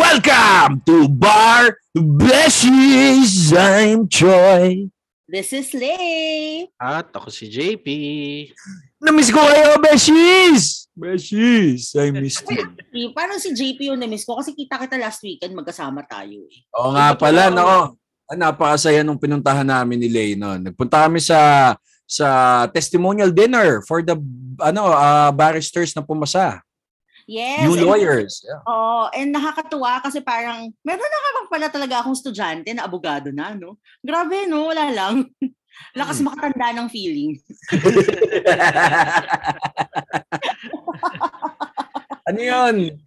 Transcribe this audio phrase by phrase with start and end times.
[0.00, 3.52] Welcome to Bar Beshies.
[3.52, 4.88] I'm Troy.
[5.28, 6.64] This is Lay.
[6.80, 7.84] At ako si JP.
[9.04, 10.88] Namiss ko kayo, Beshies!
[10.96, 13.12] Beshies, I missed you.
[13.12, 16.64] Parang si JP yung na-miss ko kasi kita kita last weekend magkasama tayo eh.
[16.80, 17.92] Oo nga pala, no.
[18.24, 20.64] Ah, Napakasaya nung pinuntahan namin ni Lay noon.
[20.64, 21.76] Nagpunta kami sa
[22.08, 24.16] sa testimonial dinner for the
[24.64, 26.64] ano ah, barristers na pumasa.
[27.30, 27.70] Yes.
[27.70, 28.42] New and- lawyers.
[28.42, 28.58] Yeah.
[28.66, 33.54] Oo, and nakakatuwa kasi parang meron na kapag pala talaga akong estudyante na abogado na,
[33.54, 33.78] no?
[34.02, 34.74] Grabe, no?
[34.74, 35.30] Wala lang.
[35.98, 37.38] Lakas makatanda ng feeling.
[42.28, 42.98] ano yun?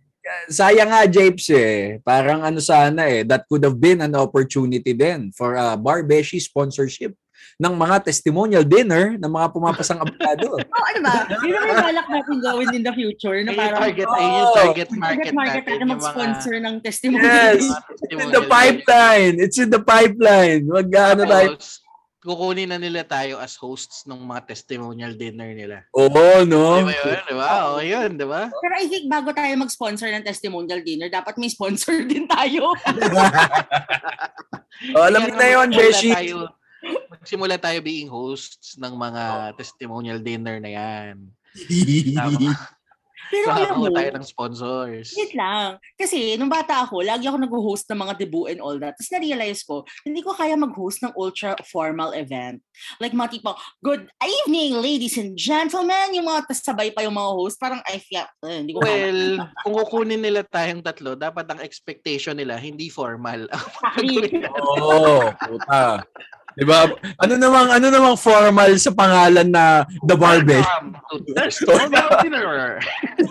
[0.47, 1.99] Sayang nga, Japes eh.
[1.99, 3.27] Parang ano sana eh.
[3.27, 7.11] That could have been an opportunity din for a Barbeshi sponsorship
[7.55, 10.57] ng mga testimonial dinner ng mga pumapasang abogado.
[10.57, 11.15] Oh, ano ba?
[11.39, 14.87] Yun ang may balak natin gawin in the future na parang target, ay, yung target
[14.87, 15.53] target market, market natin.
[15.53, 17.23] natin yung mga- mag-sponsor ng testimony.
[17.23, 17.61] Yes.
[17.61, 19.33] It's in testimonial the pipeline.
[19.37, 20.61] It's in the pipeline.
[20.65, 21.49] Wag ano tayo.
[22.23, 25.83] Kukunin na nila tayo as hosts ng mga testimonial dinner nila.
[25.91, 26.07] Oo,
[26.47, 26.79] no?
[26.79, 27.19] Di ba yun?
[27.19, 27.47] Di ba?
[27.67, 28.47] Oo, yun, di ba?
[28.47, 32.71] Pero I think bago tayo mag-sponsor ng testimonial dinner, dapat may sponsor din tayo.
[34.91, 36.11] Oh, alam niyo na yun, Beshi.
[36.11, 36.49] tayo,
[37.11, 41.15] magsimula tayo being hosts ng mga testimonial dinner na yan.
[42.15, 42.51] Tama.
[43.33, 45.09] Pero So, alam mo, tayo ng sponsors.
[45.17, 45.81] Wait lang.
[45.97, 48.93] Kasi nung bata ako, lagi ako nag-host ng mga debut and all that.
[48.93, 52.61] Tapos na-realize ko, hindi ko kaya mag-host ng ultra formal event.
[53.01, 56.13] Like mga tipong, good evening ladies and gentlemen.
[56.13, 57.57] Yung mga tas sabay pa yung mga host.
[57.57, 59.09] Parang I feel, eh, hindi ko kaya.
[59.09, 59.21] Well,
[59.65, 63.49] kung kukunin nila tayong tatlo, dapat ang expectation nila hindi formal.
[64.77, 66.05] Oo, puta.
[66.53, 66.85] Diba?
[67.17, 70.15] Ano namang ano namang formal sa pangalan na The?
[70.15, 72.77] Welcome to Testimonial Dinner.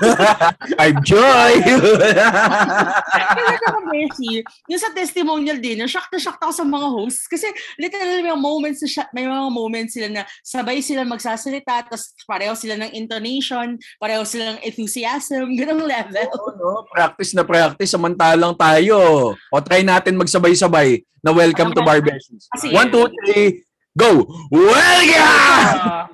[0.83, 1.53] I'm Joy.
[1.63, 7.31] Kaya ako, Beshi, yung sa testimonial dinner, shock na shock ako sa mga hosts.
[7.31, 7.47] Kasi
[7.79, 12.55] literally may moments, na siya- may mga moments sila na sabay sila magsasalita, tapos pareho
[12.59, 16.27] sila ng intonation, pareho sila ng enthusiasm, ganong level.
[16.35, 16.71] Oo, no?
[16.91, 18.99] Practice na practice samantalang tayo.
[19.39, 22.51] O try natin magsabay-sabay na welcome to Barbeshies.
[22.59, 22.75] Sige.
[22.75, 23.65] One, two, three,
[23.97, 24.27] go!
[24.51, 26.09] Welcome!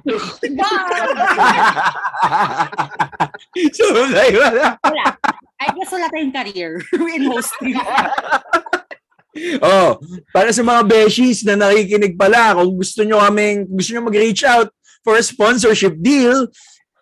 [3.72, 4.22] so, wala.
[4.82, 5.08] Wala.
[5.58, 6.78] I guess wala tayong career
[7.14, 7.76] in hosting.
[9.62, 10.02] Oh,
[10.34, 14.74] para sa mga beshies na nakikinig pala, kung gusto nyo kaming, gusto nyo mag-reach out
[15.06, 16.50] for a sponsorship deal,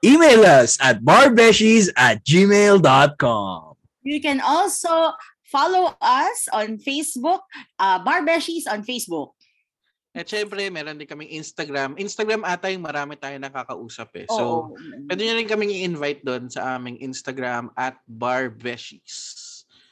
[0.05, 3.73] email us at barbeshies at gmail.com.
[4.05, 5.17] You can also
[5.49, 7.41] follow us on Facebook,
[7.79, 9.36] uh, Barbeshies on Facebook.
[10.17, 12.01] At syempre, meron din kaming Instagram.
[12.01, 14.27] Instagram ata yung marami tayo nakakausap eh.
[14.33, 14.81] So, Oo.
[15.05, 19.45] pwede nyo rin kaming i-invite doon sa aming Instagram at Barbeshies.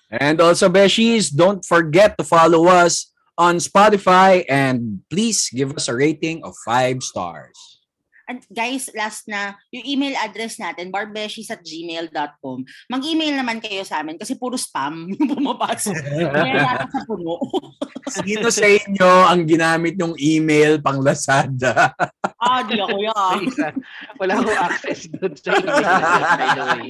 [0.09, 5.95] And also, beshies, don't forget to follow us on Spotify and please give us a
[5.95, 7.74] rating of five stars.
[8.25, 12.65] And guys, last na, yung email address natin, barbeshies at gmail.com.
[12.89, 15.93] Mag-email naman kayo sa amin kasi puro spam yung pumapasok.
[16.33, 17.37] Kaya sa puno.
[18.09, 21.93] Sino sa inyo ang ginamit yung email pang Lazada?
[22.45, 23.41] ah, di ako yan.
[24.17, 25.85] Wala akong access doon sa email,
[26.25, 26.89] by the way.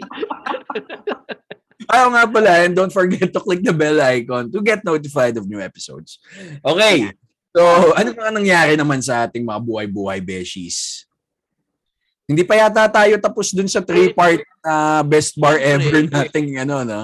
[1.90, 5.50] Ayaw nga pala, and don't forget to click the bell icon to get notified of
[5.50, 6.22] new episodes.
[6.62, 7.10] Okay.
[7.54, 11.06] So, ano nga nangyari naman sa ating mga buhay-buhay beshies?
[12.24, 17.02] Hindi pa yata tayo tapos dun sa three-part na best bar ever nating ano, no?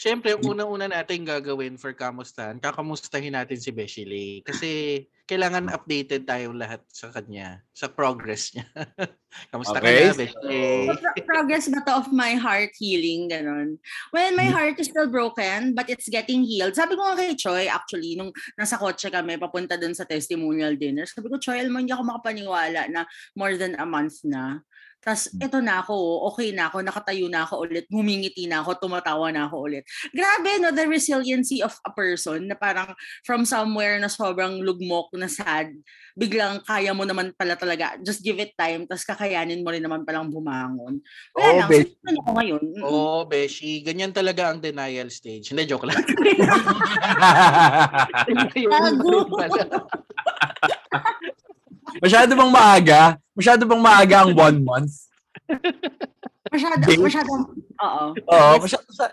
[0.00, 4.40] Siyempre, ang unang-una natin gagawin for kamustahan, kakamustahin natin si Beshi Lee.
[4.40, 8.66] Kasi kailangan updated tayong lahat sa kanya, sa progress niya.
[9.54, 10.10] Kamusta Okay.
[10.10, 10.90] ka na, Beshi Lee?
[10.90, 13.78] Pro- progress ba to of my heart healing, ganun.
[14.10, 16.74] Well, my heart is still broken, but it's getting healed.
[16.74, 21.06] Sabi ko nga kay Choi, actually, nung nasa kotse kami, papunta dun sa testimonial dinner,
[21.06, 23.06] sabi ko, Choi, alam mo, hindi ako makapaniwala na
[23.38, 24.58] more than a month na.
[25.00, 29.32] Tapos, eto na ako, okay na ako, nakatayo na ako ulit, humingiti na ako, tumatawa
[29.32, 29.88] na ako ulit.
[30.12, 32.92] Grabe, no, the resiliency of a person na parang
[33.24, 35.72] from somewhere na sobrang lugmok na sad,
[36.12, 40.04] biglang kaya mo naman pala talaga, just give it time, tapos kakayanin mo rin naman
[40.04, 41.00] palang bumangon.
[41.32, 42.64] Wala Oo, lang, be- so, ano ngayon.
[42.84, 43.80] Oo, Beshi.
[43.80, 45.56] Ganyan talaga ang denial stage.
[45.56, 45.96] Hindi, joke lang.
[48.52, 49.24] Gago.
[52.04, 53.18] Masyado bang maaga?
[53.40, 55.08] Masyado bang maaga ang one month?
[56.52, 57.00] Masyado, Date?
[57.00, 58.04] masyadong, oo.
[58.12, 59.08] Oo, masyado sa...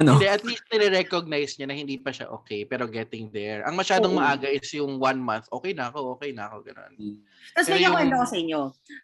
[0.00, 0.16] Ano?
[0.16, 3.60] Hindi, at least nire-recognize niya na hindi pa siya okay, pero getting there.
[3.68, 4.20] Ang masyadong Oo.
[4.24, 5.44] maaga is yung one month.
[5.52, 7.20] Okay na ako, okay na ako, ganun.
[7.52, 8.60] Tapos Pero may yung- kwento ko sa inyo.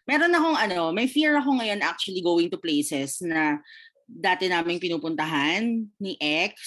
[0.09, 3.61] Meron akong ano, may fear ako ngayon actually going to places na
[4.09, 6.57] dati naming pinupuntahan ni ex,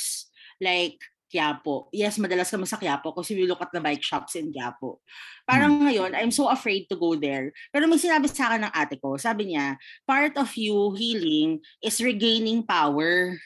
[0.63, 1.89] like Quiapo.
[1.89, 5.01] Yes, madalas kami sa Quiapo kasi we look at the bike shops in Quiapo.
[5.49, 7.57] Parang ngayon, I'm so afraid to go there.
[7.73, 12.05] Pero may sinabi sa akin ng ate ko, sabi niya, part of you healing is
[12.05, 13.41] regaining power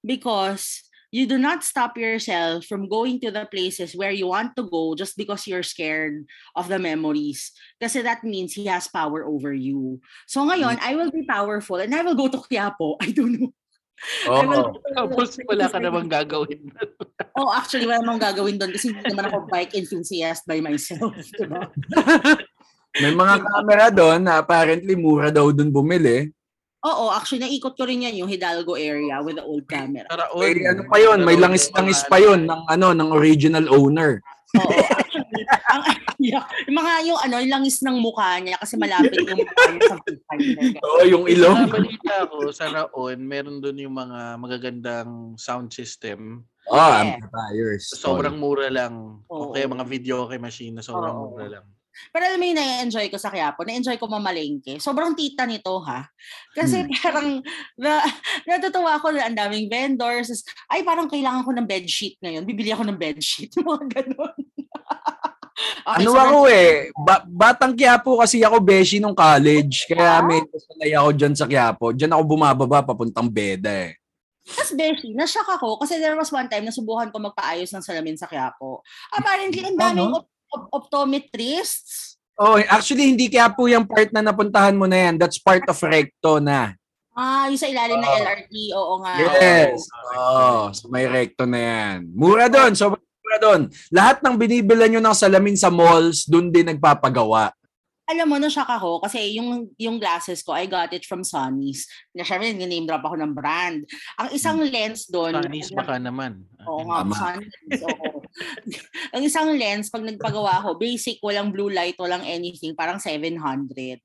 [0.00, 4.64] because you do not stop yourself from going to the places where you want to
[4.68, 6.24] go just because you're scared
[6.56, 7.52] of the memories.
[7.80, 10.00] Kasi that means he has power over you.
[10.28, 12.96] So ngayon, I will be powerful and I will go to Quiapo.
[13.04, 13.52] I don't know.
[14.28, 16.70] I will- Tapos wala ka namang gagawin.
[17.38, 21.14] Oh, actually, wala namang gagawin doon kasi hindi naman ako bike enthusiast by myself.
[21.38, 21.70] Diba?
[22.98, 26.34] May mga camera doon na apparently mura daw doon bumili.
[26.82, 30.06] Oo, actually, naikot ko rin yan yung Hidalgo area with the old camera.
[30.10, 30.42] Karaon.
[30.42, 34.18] May ano pa yun, may langis-langis pa yun ng ano ng original owner.
[34.58, 35.82] Oo, actually, ang,
[36.22, 39.82] yeah, yung mga yung ano, yung langis ng mukha niya kasi malapit yung mukha niya
[39.84, 40.80] sa viewfinder.
[40.86, 41.58] Oo, yung ilong.
[41.66, 46.46] Sa balita ko, sa Raon, meron doon yung mga magagandang sound system.
[46.68, 47.16] Ah, Yeah.
[47.16, 47.84] amplifiers.
[47.92, 49.24] Sobrang mura lang.
[49.26, 49.50] Oo.
[49.50, 51.32] O kaya mga video kay machine na sobrang Oo.
[51.32, 51.66] mura lang.
[52.14, 54.78] Pero alam mo yung na-enjoy ko sa Quiapo, na-enjoy ko mamalengke.
[54.78, 56.06] Sobrang tita nito ha.
[56.54, 57.42] Kasi parang
[57.74, 58.06] na,
[58.46, 60.30] natutuwa ako na ang daming vendors.
[60.70, 62.46] Ay, parang kailangan ko ng bedsheet ngayon.
[62.46, 63.50] Bibili ako ng bedsheet.
[63.66, 64.36] Mga ganun.
[65.82, 69.90] Okay, ano so ako eh, ba- batang Quiapo kasi ako beshi nung college.
[69.90, 71.90] Kaya may sanay ako dyan sa Quiapo.
[71.90, 73.98] Dyan ako bumababa papuntang Beda eh.
[74.48, 78.16] Tapos Beshi, na-shock ako kasi there was one time na subukan ko magpaayos ng salamin
[78.16, 78.80] sa Quiapo.
[79.10, 80.18] Apparently, ang daming Ano?
[80.18, 82.16] op- op- optometrists.
[82.34, 85.18] Oh, actually hindi Quiapo yung part na napuntahan mo na yan.
[85.18, 86.72] That's part of Recto na.
[87.12, 88.20] Ah, yung sa ilalim ng Oh.
[88.22, 89.12] LRT, oo nga.
[89.18, 89.90] Yes.
[90.14, 91.96] Oh, so may Recto na yan.
[92.08, 92.78] Mura doon.
[92.78, 93.60] Sobrang mura doon.
[93.90, 97.50] Lahat ng binibilan nyo ng salamin sa malls, doon din nagpapagawa.
[98.08, 101.84] Alam mo, na-shock ako kasi yung, yung glasses ko, I got it from Sonny's.
[102.16, 103.84] Na syempre, name drop ako ng brand.
[104.16, 106.40] Ang isang lens doon, Chinese baka naman.
[106.64, 107.04] Oo nga.
[107.04, 107.84] Sonny's.
[107.84, 108.24] oo.
[109.14, 114.00] ang isang lens, pag nagpagawa ako, basic, walang blue light, walang anything, parang 700.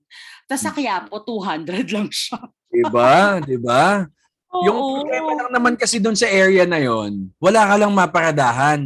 [0.51, 2.43] Tapos sa Quiapo, 200 lang siya.
[2.67, 3.39] Diba?
[3.39, 4.11] Diba?
[4.67, 4.89] Yung Oo.
[5.01, 8.79] problema lang naman kasi doon sa area na yon, wala ka lang maparadahan.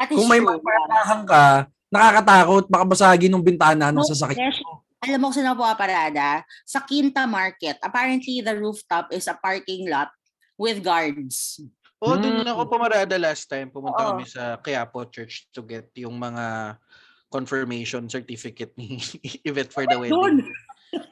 [0.00, 0.56] That Kung may true.
[0.56, 1.44] maparadahan ka,
[1.90, 4.48] nakakatakot, baka basagin ng bintana ng No, sasakyan.
[4.48, 4.62] Besh,
[5.00, 6.28] alam mo kung saan ako pumaparada?
[6.62, 7.76] Sa Quinta Market.
[7.80, 10.08] Apparently, the rooftop is a parking lot
[10.54, 11.58] with guards.
[11.98, 12.48] Oh, doon Mm.
[12.48, 13.68] ako pumarada last time.
[13.68, 14.08] Pumunta Oo.
[14.14, 16.76] kami sa Quiapo Church to get yung mga
[17.28, 18.96] confirmation certificate ni
[19.46, 20.12] Yvette for the wedding.
[20.12, 20.36] Doon!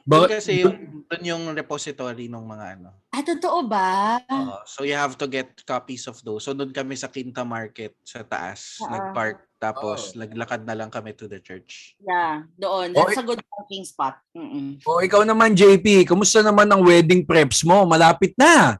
[0.03, 2.89] Doon Ba- kasi yung, doon yung repository ng mga ano.
[3.09, 4.19] Ah, totoo ba?
[4.27, 4.59] Oo.
[4.67, 6.43] so you have to get copies of those.
[6.43, 8.91] So doon kami sa Quinta Market sa taas, Oo.
[8.91, 11.99] nag-park tapos naglakad na lang kami to the church.
[11.99, 12.95] Yeah, doon.
[12.95, 14.15] Oh, That's a good parking spot.
[14.31, 14.79] Mm-mm.
[14.87, 17.83] O ikaw naman, JP, kumusta naman ang wedding preps mo?
[17.83, 18.79] Malapit na.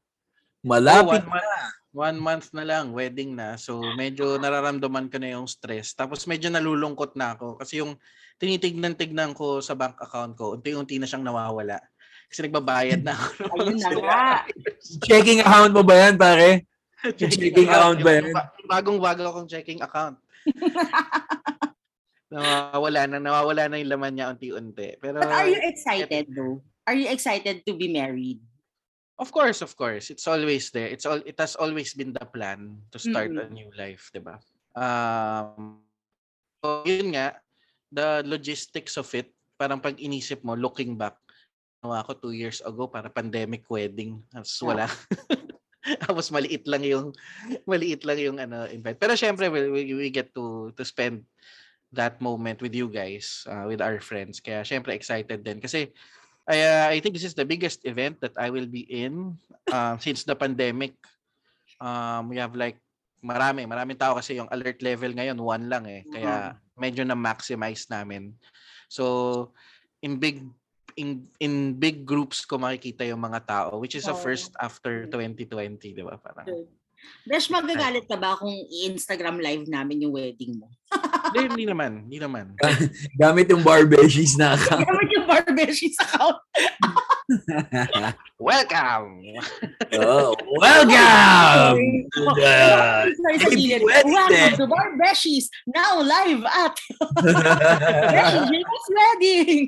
[0.64, 3.60] Malapit Oh, one month, one month na lang, wedding na.
[3.60, 5.92] So medyo nararamdaman ko na yung stress.
[5.92, 8.00] Tapos medyo nalulungkot na ako kasi yung
[8.40, 11.76] tinitignan-tignan ko sa bank account ko, unti-unti na siyang nawawala.
[12.32, 13.28] Kasi nagbabayad na ako.
[13.36, 14.26] ng Ayun na nga.
[15.04, 16.64] Checking account mo ba yan, pare?
[17.20, 18.32] Checking account ba yan?
[18.70, 20.16] Bagong-bago akong checking account.
[22.34, 25.02] nawawala na, nawawala na yung laman niya unti-unti.
[25.02, 26.62] Pero But are you excited though?
[26.86, 28.42] Are you excited to be married?
[29.20, 30.88] of course, of course, it's always there.
[30.88, 33.52] It's all it has always been the plan to start Mm-mm.
[33.52, 34.40] a new life, 'di ba?
[34.74, 35.84] Um
[36.64, 37.36] so yun nga,
[37.92, 41.20] the logistics of it, parang pag inisip mo looking back,
[41.84, 44.24] nawa ako two years ago para pandemic wedding.
[44.32, 44.88] Tapos wala.
[46.06, 47.16] Tapos maliit lang yung
[47.64, 49.00] maliit lang yung ano invite.
[49.00, 51.24] Pero syempre we, we, we get to to spend
[51.90, 54.38] that moment with you guys, uh, with our friends.
[54.44, 55.90] Kaya syempre excited din kasi
[56.50, 59.38] I uh, I think this is the biggest event that I will be in
[59.70, 60.98] uh, since the pandemic.
[61.80, 62.82] Um, we have like
[63.24, 66.02] marami, maraming tao kasi yung alert level ngayon one lang eh.
[66.10, 68.36] Kaya medyo na maximize namin.
[68.90, 69.54] So
[70.02, 70.44] in big
[71.00, 75.80] in in big groups ko makikita yung mga tao which is a first after 2020,
[75.96, 76.20] 'di ba?
[76.20, 76.68] Parang
[77.24, 80.68] Besh, magagalit ka ba kung i-Instagram live namin yung wedding mo?
[81.30, 82.46] hindi, hindi naman, hindi naman.
[83.22, 84.84] Gamit yung barbeshies na account.
[84.84, 86.38] Gamit yung Barbeshies account.
[88.42, 89.22] Welcome.
[89.94, 91.78] oh, welcome!
[92.10, 92.54] to the
[93.14, 93.86] sa Happy gilid.
[93.86, 94.14] wedding.
[94.14, 96.76] Welcome to Barbeshies, now live at
[98.14, 99.60] Beshi James Wedding.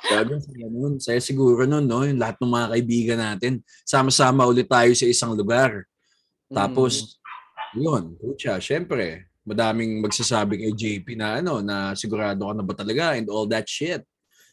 [0.00, 0.94] Gagawin saya nun.
[0.96, 2.06] Saya siguro nun, no?
[2.06, 3.52] Yung lahat ng mga kaibigan natin.
[3.84, 5.84] Sama-sama ulit tayo sa isang lugar.
[6.48, 7.20] Tapos,
[7.76, 13.18] yun, pucha, syempre, madaming magsasabi kay JP na ano, na sigurado ka na ba talaga
[13.18, 14.06] and all that shit.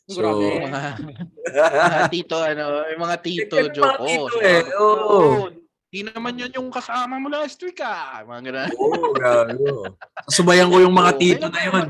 [0.10, 0.66] So, Grabe.
[0.66, 0.82] Mga,
[1.78, 3.86] mga tito, ano, yung mga tito joke.
[3.86, 5.20] mga tito Oh, eh, oo.
[5.46, 5.48] oh,
[5.88, 8.20] Di naman yun yung kasama mo last week ah.
[8.28, 8.70] Mga ganun.
[8.76, 9.96] Oo, gago.
[10.28, 11.88] Subayan ko yung mga Oo, tito na yun.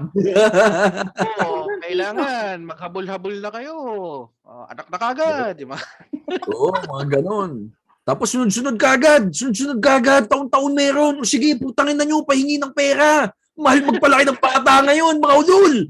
[1.42, 3.76] Oo, kailangan maghabol-habol na kayo.
[4.30, 5.82] Oh, anak na kagad, di ba?
[6.54, 7.74] Oo, mga ganon.
[8.08, 9.36] Tapos sunod-sunod kagad.
[9.36, 10.32] Sunod-sunod kagad.
[10.32, 11.20] Taon-taon meron.
[11.20, 13.28] O sige, putangin na nyo, pahingi ng pera.
[13.60, 15.76] Mahal magpalaki ng bata ngayon, mga ulol.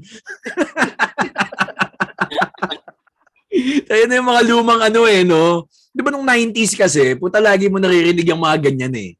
[3.92, 5.70] Ayun na yung mga lumang ano eh, no?
[5.94, 9.14] Di ba nung 90s kasi, puta lagi mo naririnig yung mga ganyan eh.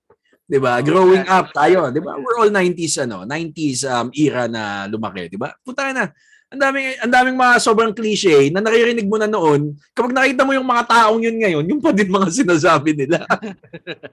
[0.48, 0.80] Di ba?
[0.80, 2.16] Growing up tayo, di ba?
[2.16, 5.52] We're all 90s ano, 90s um, era na lumaki, di ba?
[5.60, 6.08] Puta na.
[6.48, 9.76] Ang daming ang daming mga sobrang cliche na naririnig mo na noon.
[9.92, 13.20] Kapag nakita mo yung mga taong yun ngayon, yung pa din mga sinasabi nila.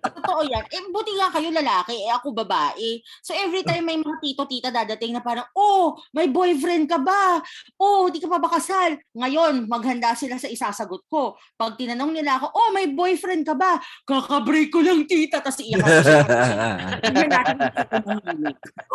[0.04, 0.68] Totoo yan.
[0.68, 3.00] Eh, buti nga kayo lalaki, eh ako babae.
[3.24, 7.40] So every time may mga tito-tita dadating na parang, oh, may boyfriend ka ba?
[7.80, 9.00] Oh, di ka pa ba kasal?
[9.16, 11.40] Ngayon, maghanda sila sa isasagot ko.
[11.56, 13.80] Pag tinanong nila ako, oh, may boyfriend ka ba?
[14.04, 16.04] Kakabreak ko lang tita, tapos iiyak ako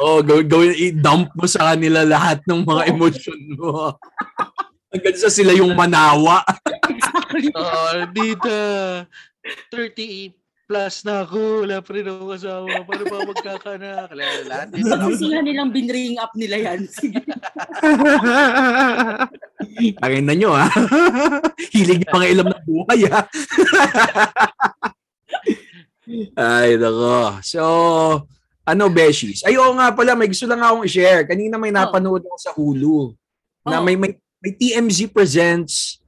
[0.05, 2.97] oh, gawin, gawin, i-dump mo sa kanila lahat ng mga Oo.
[3.31, 3.95] Emosyon mo.
[4.91, 6.43] Hanggang sa sila yung manawa.
[6.91, 7.55] Exactly.
[7.55, 8.51] Oh, dito.
[9.71, 10.35] 30
[10.67, 11.63] plus na ako.
[11.63, 12.83] Wala pa rin ako kasama.
[12.83, 14.11] Paano ba magkakanak?
[14.11, 14.83] Lahat- din.
[14.83, 16.91] Pagsisihan nilang binring up nila yan.
[16.91, 17.23] Sige.
[20.03, 20.67] Akin na nyo, ha?
[21.75, 23.21] Hilig yung mga ilam ng buhay, ha?
[26.35, 27.39] Ay, nako.
[27.47, 27.63] So,
[28.67, 29.47] ano, Beshies?
[29.47, 31.31] Ay, oo nga pala, may gusto lang akong i-share.
[31.31, 33.15] Kanina may napanood ako sa Hulu.
[33.71, 33.87] Na Oh.
[33.87, 36.03] may, may, may TMZ presents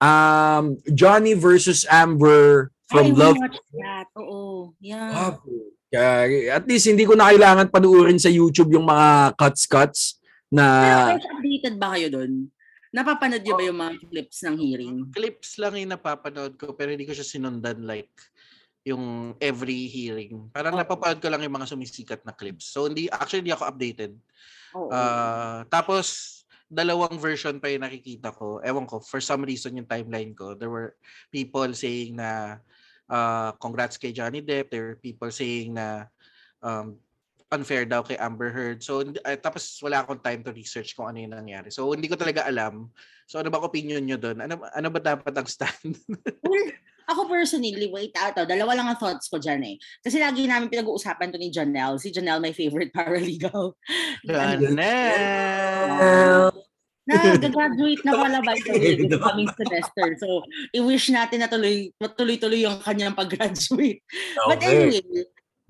[0.00, 3.38] um, Johnny versus Amber from I Love
[3.78, 4.08] that.
[4.16, 4.72] Oo.
[4.80, 5.12] Yeah.
[5.12, 5.32] Ah,
[5.92, 10.16] kaya, at least hindi ko na kailangan panuorin sa YouTube yung mga cuts-cuts
[10.48, 12.32] na Pero guys, updated ba kayo doon?
[12.92, 14.96] Napapanood niyo ba yung mga clips ng hearing?
[15.16, 18.12] Clips lang yung napapanood ko pero hindi ko siya sinundan like
[18.84, 20.52] yung every hearing.
[20.52, 20.80] Parang Oo.
[20.80, 22.68] napapanood ko lang yung mga sumisikat na clips.
[22.68, 24.12] So hindi actually hindi ako updated.
[24.76, 24.92] Oo.
[24.92, 26.41] Ah, tapos
[26.72, 28.56] dalawang version pa yung nakikita ko.
[28.64, 30.96] Ewan ko, for some reason yung timeline ko, there were
[31.28, 32.56] people saying na
[33.12, 34.72] uh, congrats kay Johnny Depp.
[34.72, 36.08] There were people saying na
[36.64, 36.96] um,
[37.52, 38.80] unfair daw kay Amber Heard.
[38.80, 41.68] So, ay, tapos wala akong time to research kung ano yung nangyari.
[41.68, 42.88] So, hindi ko talaga alam.
[43.28, 44.40] So, ano ba opinion nyo doon?
[44.40, 46.00] Ano, ano ba dapat ang stand?
[47.12, 48.32] Ako personally, wait out.
[48.40, 49.76] Oh, dalawa lang ang thoughts ko dyan eh.
[50.00, 52.00] Kasi lagi namin pinag-uusapan to ni Janelle.
[52.00, 53.76] Si Janelle, my favorite paralegal.
[54.24, 55.52] Janelle!
[57.02, 60.06] na graduate na pala by the way this coming semester.
[60.22, 64.06] So, i-wish natin na tuloy, tuloy-tuloy yung kanyang pag-graduate.
[64.46, 65.02] But anyway,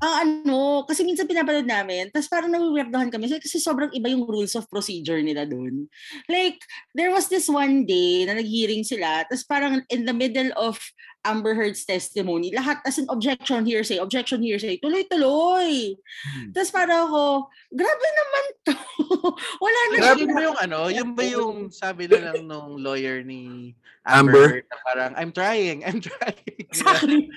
[0.02, 4.52] ang ano, kasi minsan pinapanood namin, tapos parang nawiwirdohan kami kasi sobrang iba yung rules
[4.58, 5.87] of procedure nila doon.
[6.26, 6.58] Like,
[6.90, 10.76] there was this one day na nag-hearing sila, tapos parang in the middle of
[11.23, 15.95] Amber Heard's testimony, lahat as an objection hearsay, objection hearsay, tuloy-tuloy.
[15.95, 16.50] Hmm.
[16.50, 17.25] Tapos parang ako,
[17.71, 18.75] grabe naman to.
[19.64, 20.79] Wala na Grabe ba yung ano?
[20.91, 23.71] Yung ba yung sabi na lang nung lawyer ni
[24.02, 24.59] Amber?
[24.59, 26.43] Amber, na parang, I'm trying, I'm trying.
[26.67, 27.31] Exactly.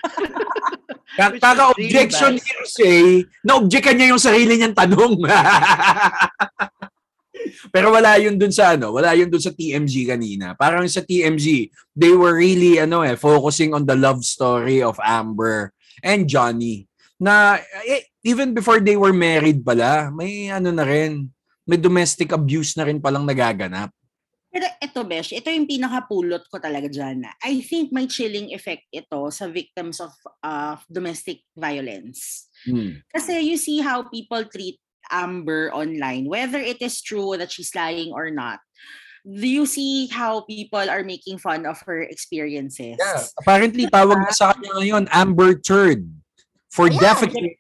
[1.14, 5.14] Ka- Kaka-objection hearsay, na-objectan niya yung sarili niyang tanong.
[7.74, 10.54] Pero wala yun dun sa ano, wala yun dun sa TMZ kanina.
[10.58, 15.74] Parang sa TMZ, they were really ano eh focusing on the love story of Amber
[16.04, 16.86] and Johnny.
[17.18, 21.30] Na eh, even before they were married pala, may ano na rin,
[21.64, 23.94] may domestic abuse na rin palang nagaganap.
[24.56, 27.28] Pero ito, Besh, ito yung pinakapulot ko talaga dyan.
[27.28, 32.48] na I think may chilling effect ito sa victims of uh, domestic violence.
[32.64, 33.04] Hmm.
[33.12, 34.80] Kasi you see how people treat
[35.12, 38.60] Amber online, whether it is true that she's lying or not.
[39.26, 42.98] Do you see how people are making fun of her experiences?
[43.02, 43.26] Yeah.
[43.42, 46.06] Apparently, tawag na sa kanya ngayon, Amber Turd.
[46.70, 47.58] For Yeah, definitely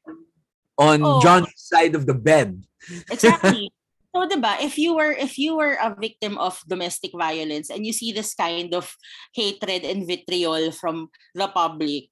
[0.78, 1.24] on Oh.
[1.24, 2.62] John's side of the bed.
[3.10, 3.72] Exactly.
[4.16, 7.84] So, 'di ba, if you were if you were a victim of domestic violence and
[7.84, 8.88] you see this kind of
[9.36, 12.08] hatred and vitriol from the public,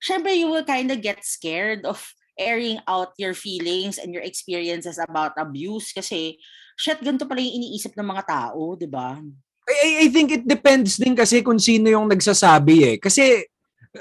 [0.00, 2.00] syempre you will kind of get scared of
[2.34, 6.36] airing out your feelings and your experiences about abuse kasi
[6.74, 9.20] shit ganito pala yung iniisip ng mga tao, 'di ba?
[9.62, 12.96] I, I- I think it depends din kasi kung sino yung nagsasabi eh.
[12.98, 13.46] Kasi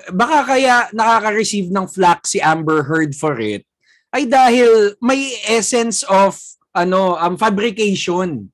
[0.09, 3.67] baka kaya nakaka-receive ng flack si Amber Heard for it
[4.11, 6.39] ay dahil may essence of
[6.71, 8.47] ano um fabrication.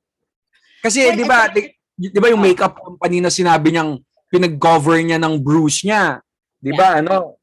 [0.81, 1.61] Kasi Well, 'di ba di,
[2.17, 2.45] ba yung Oh.
[2.45, 6.21] makeup company na sinabi niyang pinag-cover niya ng bruise niya,
[6.57, 6.99] 'di ba?
[7.01, 7.36] Ano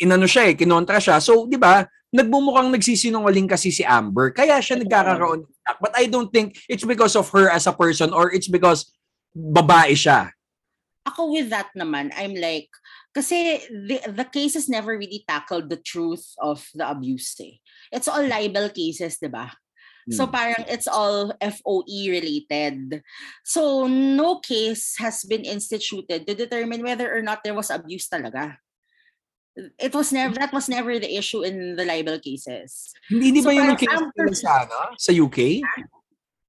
[0.00, 1.18] inano siya eh, kinontra siya.
[1.18, 1.84] So, 'di ba?
[2.14, 4.30] Nagbumukhang nagsisinungaling kasi si Amber.
[4.30, 5.78] Kaya siya nagkakaroon ng flack.
[5.82, 8.94] But I don't think it's because of her as a person or it's because
[9.34, 10.30] babae siya.
[11.04, 12.70] Ako with that naman, I'm like,
[13.12, 17.58] kasi the, the cases never really tackled the truth of the abuse eh.
[17.90, 19.50] It's all libel cases, di ba?
[20.12, 20.36] So Hmm.
[20.36, 23.00] parang it's all FOE related.
[23.40, 28.60] So no case has been instituted to determine whether or not there was abuse talaga.
[29.78, 32.90] It was never that was never the issue in the libel cases.
[33.06, 34.78] Hindi, hindi So, ba yun yung case after- sa, ano?
[34.98, 35.62] sa UK?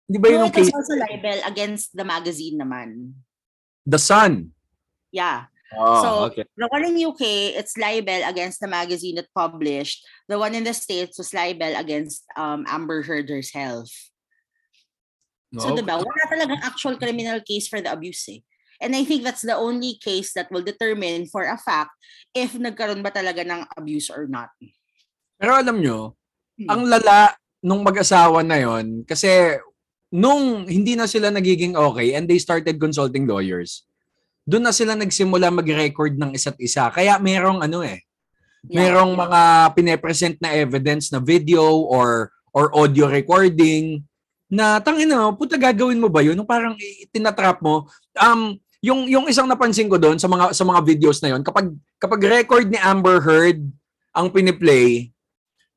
[0.10, 0.74] Hindi ba yun No, yung case?
[0.74, 3.14] also libel against the magazine naman.
[3.86, 4.50] The Sun.
[5.14, 5.46] Yeah.
[5.76, 6.46] Oh, so okay.
[6.58, 10.02] the one in UK, it's libel against the magazine that published.
[10.30, 13.90] The one in the States was libel against um, Amber Heard herself.
[15.58, 15.82] So Okay.
[15.82, 18.42] diba, wala talagang actual criminal case for the abuse eh.
[18.86, 21.90] And I think that's the only case that will determine for a fact
[22.38, 24.54] if nagkaroon ba talaga ng abuse or not.
[25.42, 26.14] Pero alam nyo,
[26.56, 26.72] Hmm.
[26.72, 29.28] ang lala nung mag-asawa na yon kasi
[30.08, 33.84] nung hindi na sila nagiging okay and they started consulting lawyers,
[34.48, 36.88] doon na sila nagsimula mag-record ng isa't isa.
[36.94, 38.06] Kaya merong ano eh,
[38.66, 38.88] Yeah.
[38.88, 39.42] merong mga
[39.76, 44.02] pine-present na evidence na video or or audio recording
[44.48, 46.34] na tangin na, puta gagawin mo ba yun?
[46.40, 46.74] Nung parang
[47.12, 47.86] tinatrap mo.
[48.16, 51.74] Um, yung yung isang napansin ko doon sa mga sa mga videos na yon, kapag
[51.98, 53.66] kapag record ni Amber Heard
[54.14, 55.10] ang piniplay,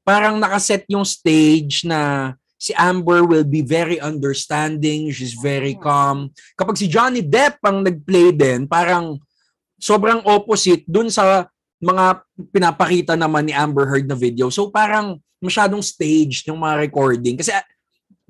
[0.04, 6.28] parang nakaset yung stage na si Amber will be very understanding, she's very calm.
[6.58, 9.16] Kapag si Johnny Depp ang nag-play din, parang
[9.80, 11.46] sobrang opposite dun sa
[11.78, 14.50] mga pinapakita naman ni Amber Heard na video.
[14.50, 17.38] So parang masyadong staged yung mga recording.
[17.38, 17.54] Kasi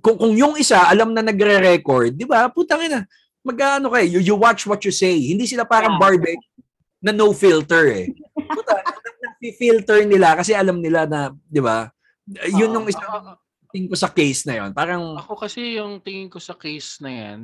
[0.05, 2.53] kung, kung yung isa alam na nagre-record, di ba?
[2.53, 3.09] Putang ina,
[3.49, 5.17] mag-ano kayo, you, you watch what you say.
[5.17, 6.03] Hindi sila parang Yeah.
[6.05, 6.41] Barbie
[7.01, 8.07] na no filter eh.
[8.37, 8.75] Puta,
[9.63, 11.89] filter nila kasi alam nila na, di ba?
[12.29, 12.93] Yun yung Oo.
[12.93, 13.39] isang
[13.73, 14.71] tingin ko sa case na yon.
[14.77, 17.41] Parang, Ako kasi yung tingin ko sa case na yan,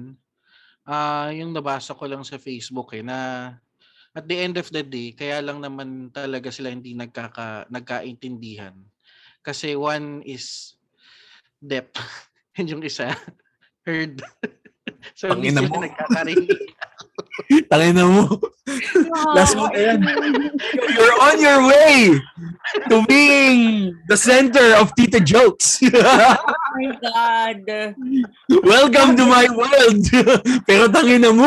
[0.85, 3.49] ah yung nabasa ko lang sa Facebook eh, na
[4.15, 8.75] at the end of the day, kaya lang naman talaga sila hindi nagkaka, nagkaintindihan.
[9.43, 10.77] Kasi one is
[11.59, 11.97] Depp,
[12.59, 13.15] and yung isa,
[13.87, 14.25] Heard.
[15.19, 15.81] so hindi Tangina mo.
[15.81, 16.51] nagkakarinig.
[17.69, 18.25] tangin na mo.
[19.35, 20.01] Last mo yan.
[20.95, 22.21] You're on your way
[22.89, 25.81] to being the center of Tita Jokes.
[26.75, 27.63] Oh my God.
[28.67, 30.03] Welcome to my world.
[30.67, 31.47] Pero tangin na mo.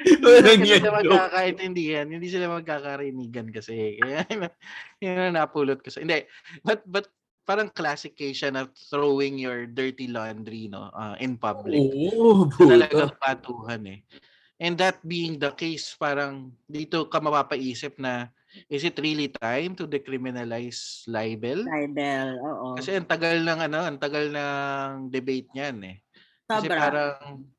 [0.00, 4.00] Walang Hindi sila magkakaintindihan, hindi sila magkakarinigan kasi.
[4.00, 4.48] Kaya yun,
[5.04, 6.00] yun ang napulot ko sa.
[6.00, 6.24] Hindi,
[6.64, 7.04] but but
[7.50, 11.82] parang classic case siya na throwing your dirty laundry no uh, in public.
[11.82, 13.18] Oo, Talagang puta.
[13.18, 14.00] patuhan eh.
[14.62, 18.30] And that being the case, parang dito ka mapapaisip na
[18.70, 21.66] is it really time to decriminalize libel?
[21.66, 22.78] Libel, oo.
[22.78, 25.96] Kasi ang tagal ng ano, ang tagal ng debate niyan eh.
[26.46, 26.78] Kasi Sobra.
[26.78, 27.50] parang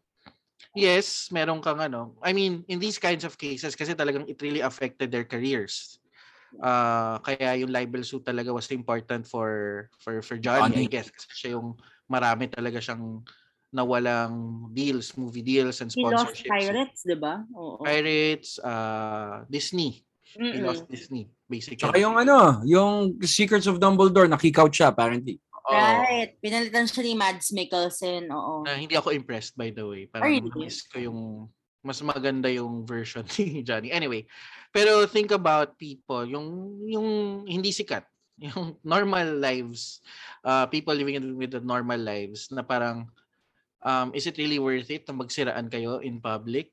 [0.71, 2.15] yes, meron kang ano.
[2.23, 5.99] I mean, in these kinds of cases kasi talagang it really affected their careers.
[6.59, 10.83] Uh, kaya yung libel suit talaga was important for for for Johnny, Johnny.
[10.83, 11.07] I guess.
[11.07, 11.79] Kasi siya yung
[12.11, 13.23] marami talaga siyang
[13.71, 16.51] nawalang deals, movie deals and He lost sponsorships.
[16.51, 17.39] Pirates, di ba?
[17.55, 17.79] Oo.
[17.79, 20.03] Pirates, uh, Disney.
[20.35, 20.67] He Mm-mm.
[20.67, 21.79] lost Disney, basically.
[21.79, 25.39] Tsaka yung ano, yung Secrets of Dumbledore, na-kick out siya apparently.
[25.71, 25.75] Oo.
[25.75, 26.35] Right.
[26.43, 28.27] Pinalitan siya ni Mads Mikkelsen.
[28.27, 28.67] Oo.
[28.67, 30.03] na hindi ako impressed by the way.
[30.07, 30.51] Parang really?
[30.67, 31.47] miss ko yung
[31.81, 33.89] mas maganda yung version ni Johnny.
[33.89, 34.25] Anyway,
[34.69, 37.07] pero think about people, yung yung
[37.49, 38.05] hindi sikat,
[38.47, 40.01] yung normal lives,
[40.45, 43.09] uh, people living in, with the normal lives na parang
[43.81, 46.71] um, is it really worth it na magsiraan kayo in public?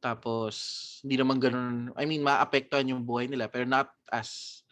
[0.00, 0.54] Tapos
[1.04, 4.62] hindi naman ganun, I mean, maapektuhan yung buhay nila pero not as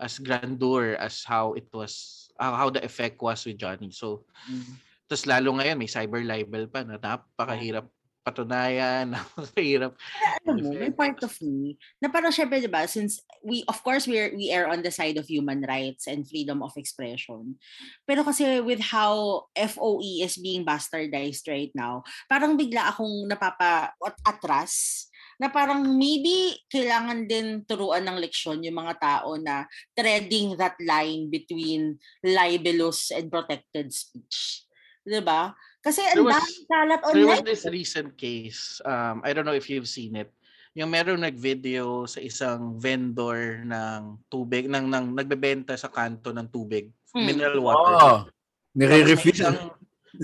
[0.00, 3.90] as grandeur as how it was how, how the effect was with Johnny.
[3.90, 4.74] So Mm.
[5.06, 7.86] tapos lalo ngayon may cyber libel pa na napakahirap
[8.22, 9.98] patunayan, napakahirap.
[10.46, 14.06] alam mo, may part of me na parang syempre, di ba, since we, of course,
[14.06, 17.58] we're, we are on the side of human rights and freedom of expression.
[18.06, 24.22] Pero kasi with how FOE is being bastardized right now, parang bigla akong napapa at-
[24.22, 25.06] atras
[25.42, 31.26] na parang maybe kailangan din turuan ng leksyon yung mga tao na treading that line
[31.26, 34.62] between libelous and protected speech.
[35.02, 35.50] 'Di ba?
[35.82, 37.44] Kasi ang daming kalat There was online.
[37.44, 40.30] this recent case, um, I don't know if you've seen it,
[40.72, 46.88] yung meron nag-video sa isang vendor ng tubig, ng, ng nagbebenta sa kanto ng tubig,
[47.12, 47.28] Hmm.
[47.28, 47.92] mineral water.
[47.92, 48.32] Oh, Tapos
[48.72, 49.36] may nire-refill.
[49.36, 49.56] isang,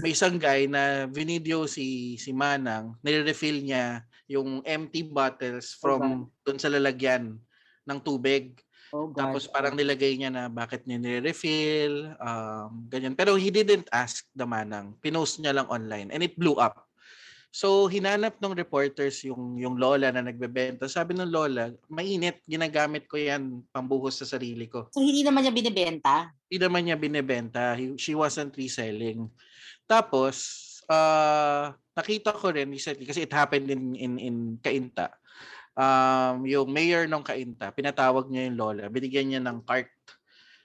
[0.01, 6.57] may isang guy na video si si Manang, nire-refill niya yung empty bottles from doon
[6.57, 7.37] sa lalagyan
[7.85, 8.57] ng tubig.
[8.93, 9.21] Oh, God.
[9.21, 13.13] Tapos parang nilagay niya na bakit niya nire-refill, um, ganyan.
[13.13, 14.97] Pero he didn't ask the manang.
[15.05, 16.89] Pinost niya lang online and it blew up.
[17.49, 20.85] So hinanap ng reporters yung yung lola na nagbebenta.
[20.85, 24.89] Sabi ng lola, mainit, ginagamit ko yan pambuhos sa sarili ko.
[24.93, 26.29] So, hindi naman niya binibenta?
[26.45, 27.73] Hindi naman niya binebenta.
[27.73, 29.33] He- She wasn't reselling.
[29.89, 30.37] Tapos,
[30.93, 35.17] uh, nakita ko rin recently, kasi it happened in, in, in Cainta.
[35.79, 38.91] Um, yung mayor ng Cainta, pinatawag niya yung lola.
[38.91, 39.95] Binigyan niya ng cart.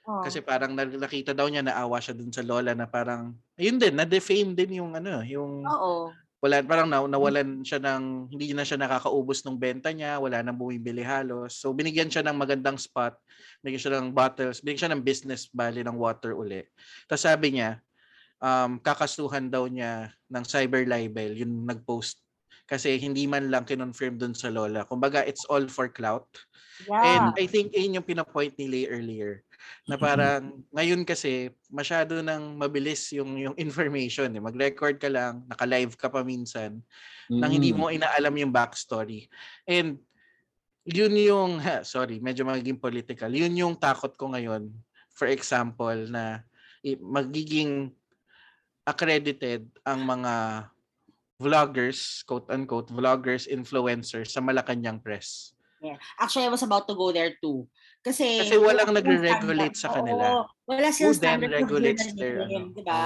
[0.04, 0.20] Oh.
[0.26, 3.94] Kasi parang na- nakita daw niya naawa siya dun sa lola na parang, ayun din,
[3.94, 6.10] na-defame din yung ano, yung Oo.
[6.44, 10.58] wala parang na, nawalan siya ng hindi na siya nakakaubos ng benta niya, wala nang
[10.58, 11.56] bumibili halos.
[11.56, 13.16] So binigyan siya ng magandang spot,
[13.64, 16.66] binigyan siya ng bottles, binigyan siya ng business bali ng water uli.
[17.08, 17.80] Tapos sabi niya,
[18.44, 22.20] um, kakasuhan daw niya ng cyber libel yung nag-post
[22.64, 24.88] kasi hindi man lang kinonfirm dun sa lola.
[24.88, 26.26] Kumbaga, it's all for clout.
[26.90, 27.38] And Yeah.
[27.38, 29.46] I think yun yung pinapoint ni Lay earlier
[29.86, 34.42] na parang ngayon kasi masyado nang mabilis yung yung information eh.
[34.42, 36.82] Mag-record ka lang, naka-live ka pa minsan
[37.30, 37.78] nang hindi Mm.
[37.78, 39.30] mo inaalam yung backstory.
[39.70, 40.02] And
[40.82, 43.30] yun yung ha, sorry, medyo magiging political.
[43.30, 44.74] Yun yung takot ko ngayon.
[45.14, 46.42] For example na
[46.84, 47.94] magiging
[48.84, 50.32] accredited ang mga
[51.36, 55.52] vloggers, quote unquote, vloggers, influencers sa Malacanang press.
[55.82, 56.00] Yeah.
[56.16, 57.68] Actually, I was about to go there too.
[58.00, 60.24] Kasi, Kasi walang nagre-regulate sa kanila.
[60.24, 62.72] Oo, wala Who silang then standard of regulates their ano?
[62.72, 63.00] di ba?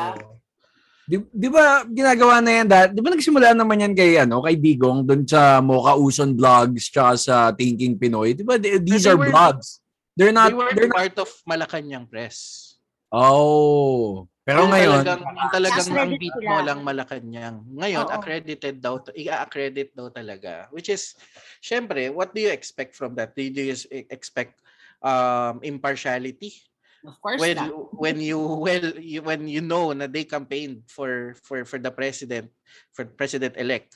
[1.08, 4.54] Di, di ba ginagawa na yan dahil, di ba nagsimula naman yan kay ano, kay
[4.60, 8.36] Digong doon sa Mocha Uson vlogs tsaka sa Thinking Pinoy.
[8.36, 9.80] Di ba th- these they are were- vlogs.
[10.18, 12.74] They're not They were they're not part of Malacanang press.
[13.08, 14.26] Oh.
[14.48, 17.56] Pero Yung ngayon, talagang, yung talagang ang beat mo lang Malacanang.
[17.68, 18.16] Ngayon, Oo.
[18.16, 20.72] accredited daw, to- i-accredit daw talaga.
[20.72, 21.20] Which is,
[21.60, 23.36] syempre, what do you expect from that?
[23.36, 24.64] Do you, do you s- expect
[25.04, 26.56] um, impartiality?
[27.04, 27.70] Of course when not.
[27.94, 32.50] when you well you, when you know na they campaigned for for for the president
[32.90, 33.94] for president elect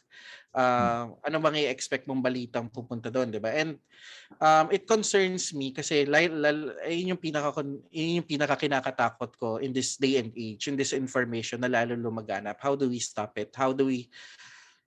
[0.52, 3.80] uh, ano bang i-expect mong balitang pupunta doon 'di ba and
[4.40, 9.48] um, it concerns me kasi lal, lal, ayun yung pinaka yun yung pinaka kinakatakot ko
[9.58, 13.36] in this day and age in this information na lalo lumaganap how do we stop
[13.40, 14.08] it how do we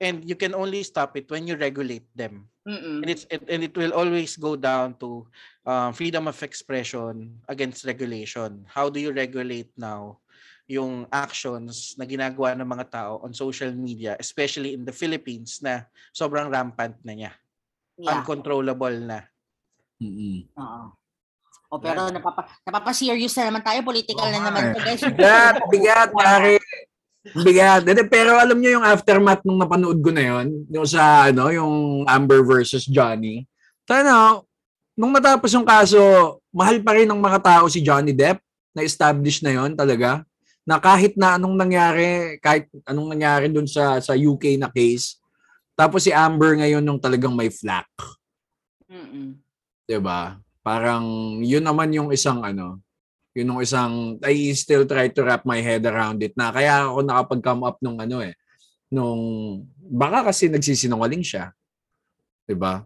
[0.04, 3.02] and you can only stop it when you regulate them Mm-mm.
[3.02, 5.26] and it's it, and it will always go down to
[5.66, 8.66] um, freedom of expression against regulation.
[8.70, 10.22] How do you regulate now
[10.66, 15.86] yung actions na ginagawa ng mga tao on social media, especially in the Philippines na
[16.10, 17.32] sobrang rampant na niya.
[18.02, 18.20] Yeah.
[18.20, 19.30] Uncontrollable na.
[20.02, 20.50] Mm-mm.
[20.58, 20.86] Oo.
[21.70, 25.02] O pero napapa napapa-serious na naman tayo, political na Oo naman guys.
[25.02, 26.62] bigat, bigat, pare.
[27.42, 27.82] Bigat.
[28.06, 32.46] Pero alam niyo yung aftermath nung napanood ko na yon, yung sa ano, yung Amber
[32.46, 33.50] versus Johnny.
[33.86, 34.42] Sana
[34.94, 36.00] nung natapos yung kaso,
[36.54, 38.42] mahal pa rin ng mga tao si Johnny Depp
[38.74, 40.22] na established na yon talaga.
[40.66, 45.22] Na kahit na anong nangyari, kahit anong nangyari dun sa sa UK na case,
[45.78, 47.86] tapos si Amber ngayon nung talagang may flack,
[48.90, 49.38] Mm-mm.
[49.86, 50.42] 'di ba?
[50.66, 52.82] Parang yun naman yung isang ano,
[53.38, 57.06] yun yung isang I still try to wrap my head around it na kaya ako
[57.06, 58.34] nakapag-come up nung ano eh
[58.90, 59.22] nung
[59.78, 61.54] baka kasi nagsisinungaling siya.
[62.46, 62.82] 'Di ba?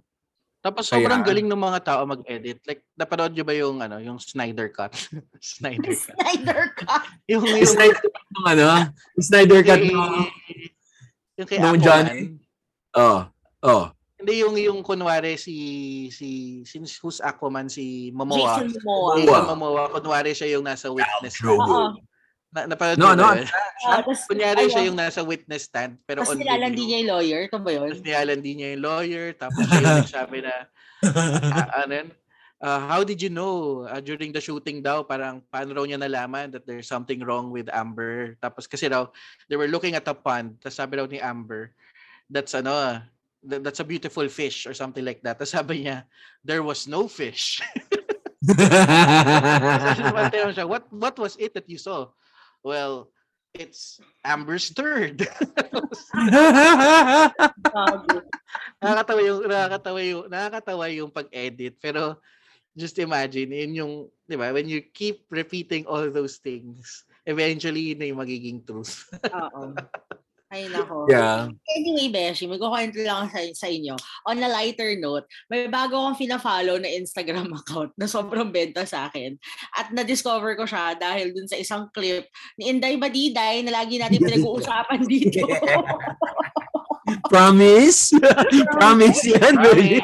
[0.60, 2.60] Tapos Kaya- sobrang galing ng mga tao mag-edit.
[2.68, 4.92] Like napanood niyo ba yung ano, yung Snyder cut?
[5.40, 6.16] Snyder cut.
[6.20, 7.04] Snyder Cut.
[7.32, 8.68] Yung Yung yung Snyder cut nung ano,
[9.16, 10.16] yung Snyder cut nung
[11.40, 11.80] yung kay Aquaman.
[11.80, 12.36] Johnny.
[12.94, 13.20] oh,
[13.64, 13.86] oh.
[14.20, 15.56] Hindi yung yung kunwari si
[16.12, 18.60] si, si who's Aquaman si Momoa.
[18.60, 19.12] Jason Momoa.
[19.16, 19.40] Si Momoa.
[19.48, 21.56] Momoa, kunwari siya yung nasa witness True.
[22.50, 23.30] Na, napanood No, no.
[23.30, 23.50] ba yun?
[23.86, 24.88] Ah, tas- Kunyari siya ayun.
[24.94, 26.88] yung nasa witness stand pero Tapos on nilalandi video.
[26.90, 27.40] niya yung lawyer.
[27.46, 27.88] Ito ba yun?
[27.94, 29.26] Tapos nilalandi niya yung lawyer.
[29.38, 30.54] Tapos siya yung nagsabi na,
[31.54, 32.10] ah, ano yun?
[32.60, 36.52] Ah, how did you know ah, during the shooting daw parang paano raw niya nalaman
[36.52, 39.08] that there's something wrong with Amber tapos kasi raw
[39.48, 41.72] they were looking at a pond tapos sabi raw ni Amber
[42.28, 42.96] that's ano ah,
[43.48, 46.04] that- that's a beautiful fish or something like that tapos sabi niya
[46.44, 47.64] there was no fish
[50.52, 52.12] siya, what what was it that you saw
[52.64, 53.12] well
[53.54, 55.26] it's Amber's third.
[58.80, 61.82] Nakakatawa yung nakakatawa yung nakakatawa yung pag-edit.
[61.82, 62.22] Pero
[62.78, 63.94] just imagine yun yung
[64.30, 69.10] 'di ba when you keep repeating all those things eventually na yung magiging truth.
[69.34, 69.74] Oo.
[70.50, 71.06] Ay, nako.
[71.06, 71.46] yeah.
[71.78, 73.94] Anyway, Beshi, magkukwento lang sa, sa inyo.
[74.26, 79.14] On a lighter note, may bago akong fina-follow na Instagram account na sobrang benta sa
[79.14, 79.38] akin.
[79.78, 82.26] At na-discover ko siya dahil dun sa isang clip
[82.58, 85.46] ni Inday Badiday na lagi natin pinag-uusapan dito.
[87.30, 88.18] Promise?
[88.78, 89.98] Promise yan, baby.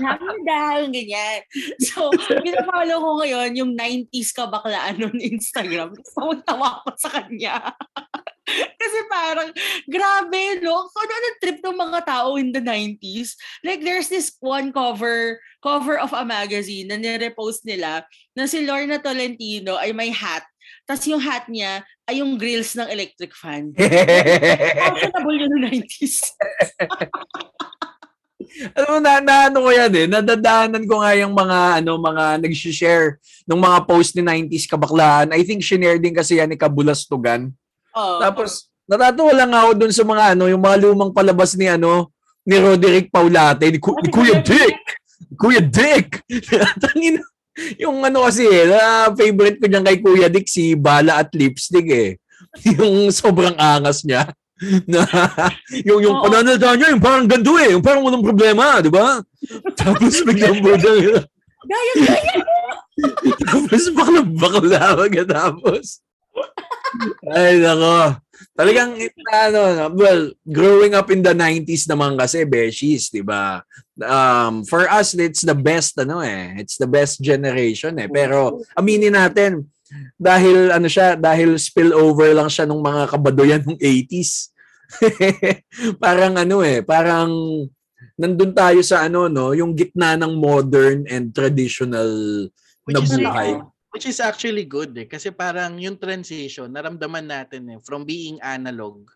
[0.00, 1.40] Hamida, yung ganyan.
[1.80, 5.96] So, pinapalo ko ngayon yung 90s kabaklaan on Instagram.
[6.12, 7.72] So, tawa ko sa kanya.
[8.80, 9.48] Kasi parang,
[9.88, 10.88] grabe, no?
[10.92, 13.36] Kung ano ang trip ng mga tao in the 90s.
[13.64, 18.04] Like, there's this one cover, cover of a magazine na nirepost nila
[18.36, 20.44] na si Lorna Tolentino ay may hat.
[20.84, 23.72] Tapos yung hat niya ay yung grills ng electric fan.
[24.84, 26.16] Comfortable yun ng 90s.
[28.76, 32.24] Alam mo, na, na ano ko yan eh, nadadaanan ko nga yung mga, ano, mga
[32.38, 35.34] nag-share ng mga post ni 90s kabaklaan.
[35.34, 37.50] I think shinare din kasi yan ni Kabulastugan.
[37.94, 38.18] Oh.
[38.18, 42.10] Tapos, natatawa lang ako dun sa mga, ano, yung mga lumang palabas ni, ano,
[42.44, 44.78] ni Roderick Paulate, ni, Ku- ni Kuya Dick!
[45.38, 46.20] Kuya Dick!
[46.82, 47.22] Tangina,
[47.78, 51.88] yung ano kasi eh, na favorite ko dyan kay Kuya Dick, si Bala at Lipstick
[51.88, 52.10] eh.
[52.76, 54.28] yung sobrang angas niya.
[54.90, 55.02] na
[55.82, 56.24] yung yung Oo.
[56.30, 59.18] pananalita niya yung parang gando eh yung parang walang problema di ba
[59.74, 61.26] tapos biglang budang
[61.64, 62.34] Gaya, gaya!
[63.50, 65.98] tapos bakla bakla pagkatapos
[67.34, 68.20] ay nako.
[68.54, 68.94] Talagang
[69.34, 73.62] ano well growing up in the 90s naman kasi beshies di ba?
[73.98, 76.54] Um for us it's the best ano eh.
[76.58, 78.06] It's the best generation eh.
[78.10, 79.66] Pero aminin natin
[80.18, 84.50] dahil ano siya dahil spillover lang siya nung mga kabadoyan ng 80s
[86.04, 87.30] parang ano eh parang
[88.18, 92.10] nandun tayo sa ano no yung gitna ng modern and traditional
[92.88, 93.60] na Which is, buhay
[93.94, 95.06] which is actually good eh.
[95.06, 99.06] Kasi parang yung transition, naramdaman natin eh, from being analog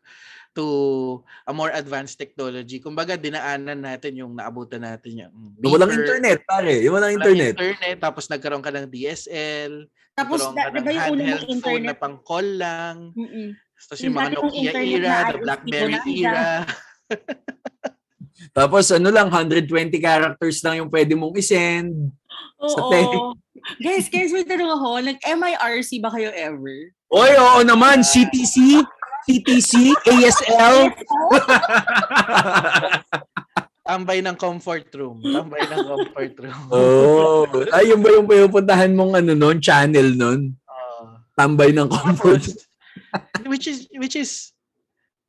[0.54, 2.78] to a more advanced technology.
[2.78, 7.26] Kumbaga, dinaanan natin yung naabutan natin yung Yung walang beeper, internet pare yung walang walang
[7.26, 9.72] internet internet, tapos nagkaroon ka ng DSL,
[10.18, 11.86] Tapos, ka diba yung unang internet?
[11.90, 13.14] na pang call lang.
[13.14, 13.54] Mm-mm.
[13.78, 16.42] Tapos Yung yung mga Nokia era, na the Blackberry era.
[18.58, 19.66] tapos ano lang 120
[19.98, 22.10] characters lang yung pwede mong isend
[22.68, 23.08] Sa tech.
[23.78, 24.88] guys, guys, may tanong ako.
[25.02, 26.92] Nag-MIRC ba kayo ever?
[27.08, 28.84] oy oo naman CTC
[29.28, 30.92] TTC ASL
[33.88, 35.24] Tambay ng comfort room.
[35.24, 36.60] Tambay ng comfort room.
[36.76, 41.24] oh ay yung ba yung pupuntahan mong ano noon channel noon Oo.
[41.32, 42.44] tambay ng comfort
[43.50, 44.52] which is which is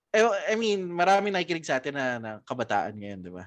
[0.09, 3.45] eh, I mean, marami nakikinig sa atin na, na kabataan ngayon, 'di ba?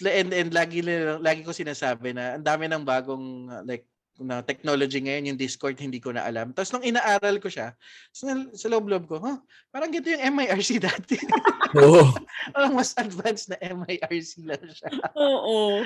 [0.00, 0.80] And and lagi
[1.20, 3.84] lagi ko sinasabi na ang dami ng bagong uh, like
[4.20, 6.52] na technology ngayon, yung Discord hindi ko na alam.
[6.52, 7.72] Tapos nung inaaral ko siya,
[8.12, 9.40] sa, sa loob-loob ko, huh,
[9.72, 11.16] parang ganito yung MIRC dati.
[11.80, 12.12] Oo.
[12.52, 14.90] parang mas advanced na MIRC lang siya.
[15.16, 15.82] Oo.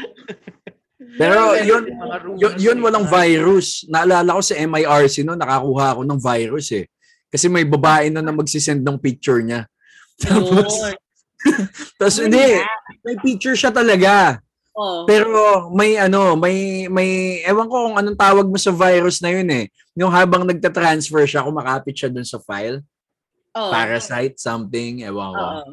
[1.20, 1.92] Pero yun,
[2.40, 3.84] yun, yun eh, walang na- virus.
[3.86, 6.84] Naalala ko sa MIRC no, nakakuha ako ng virus eh.
[7.28, 9.68] Kasi may babae no na magsisend ng picture niya.
[10.16, 10.96] Tapos.
[11.98, 12.60] tapos hindi,
[13.02, 14.40] may picture siya talaga.
[14.76, 15.08] Oh.
[15.08, 19.48] Pero may ano, may may ewan ko kung anong tawag mo sa virus na yun
[19.48, 19.72] eh.
[19.96, 22.84] Yung habang nagta-transfer siya, kumakapit siya dun sa file.
[23.56, 23.72] Oh.
[23.72, 25.44] Parasite, something, ewan ko.
[25.44, 25.70] Oo.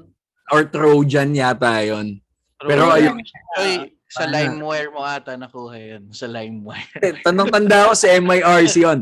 [0.55, 2.23] Or Trojan yata yun.
[2.63, 3.19] Pero Pero ayun,
[3.59, 4.45] Oy, sa Sana.
[4.45, 6.03] LimeWire mo ata nakuha yun.
[6.13, 7.25] Sa LimeWire.
[7.25, 8.99] Tanong-tanda ako sa MIRC yun.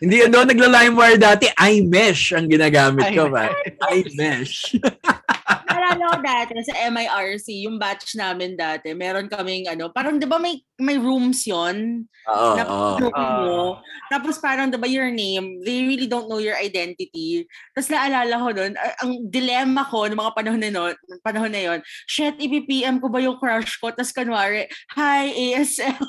[0.00, 3.28] Hindi yun doon nagla-LimeWire dati, iMesh ang ginagamit ko.
[3.28, 3.52] ba?
[3.92, 4.72] iMesh.
[5.68, 10.38] Naalala ko dati sa MIRC, yung batch namin dati, meron kaming ano, parang 'di ba
[10.40, 12.96] may may rooms 'yon Oo, na Ah.
[13.44, 13.82] mo.
[14.08, 17.44] Tapos parang 'di ba your name, they really don't know your identity.
[17.74, 21.78] Tapos naalala ko noon, ang dilemma ko ng mga panahon na yon, panahon na yon,
[22.06, 23.90] shit, i-PM ko ba yung crush ko?
[23.90, 24.53] Tapos kanwari,
[24.94, 25.94] hi ASL.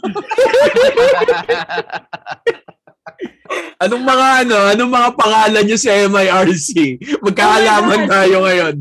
[3.83, 6.99] Anong mga ano, anong mga pangalan niyo sa MIRC?
[7.21, 8.75] Magkaalaman tayo ngayon.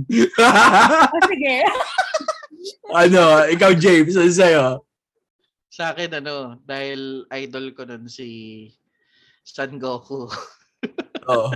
[1.13, 1.57] oh, sige.
[3.05, 3.23] ano,
[3.53, 4.85] ikaw James, ano sa'yo?
[5.75, 8.71] sa akin, ano, dahil idol ko nun si
[9.43, 10.31] Son Goku.
[11.35, 11.51] Oo.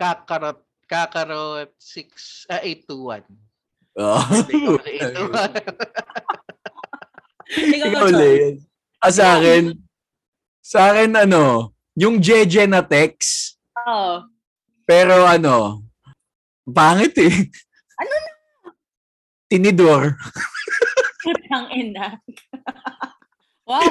[0.00, 3.28] Kakarot, Kakarot 6, ah, 821.
[4.00, 4.16] Oo.
[4.48, 6.32] Ikaw na 821.
[7.52, 8.16] Ikaw, Ikaw, Chon.
[8.16, 8.54] Len.
[9.02, 9.64] Ah, sa akin,
[10.62, 14.24] sa akin, ano, yung JJ na text, Oo.
[14.86, 15.82] pero ano,
[16.64, 17.34] pangit eh.
[17.98, 18.30] Ano na?
[19.50, 20.16] Tinidor.
[21.22, 22.16] Putang ina.
[23.68, 23.84] wow,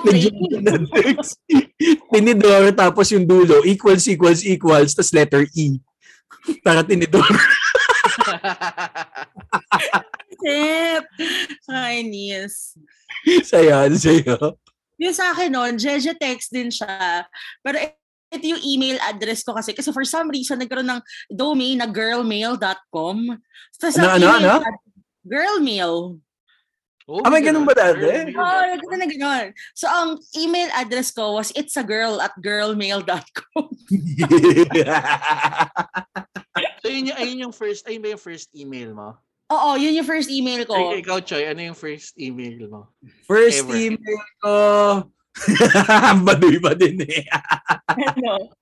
[0.64, 1.38] na text.
[2.10, 5.78] Tinidor, tapos yung dulo, equals, equals, equals, tas letter E.
[6.66, 7.28] Para tinidor.
[10.42, 11.04] Sip.
[11.68, 12.78] Chinese.
[13.46, 14.36] sa'yo, ano sa'yo?
[15.02, 17.26] Yung sa akin noon, Jeje text din siya.
[17.62, 17.78] Pero
[18.32, 19.74] ito yung email address ko kasi.
[19.76, 23.18] Kasi for some reason, nagkaroon ng domain na girlmail.com.
[23.28, 24.54] Ano, ang ano, email ano?
[24.64, 24.84] ad-
[25.22, 26.18] Girlmail.
[27.12, 28.32] Oh, Ah, may ganun ba dati?
[28.32, 29.48] Oo, oh, nagkita na gano'n.
[29.76, 33.68] So, ang email address ko was it's a girl at girlmail.com.
[36.82, 39.14] So yun yung, ayun yung first, ayun ba yung first email mo?
[39.52, 40.96] Oo, yun yung first email ko.
[40.96, 42.88] Ay, ikaw, Choy, ano yung first email mo?
[43.28, 43.76] First Ever.
[43.76, 44.56] email ko.
[46.28, 47.28] Baduy pa din eh.
[47.92, 48.56] Ano?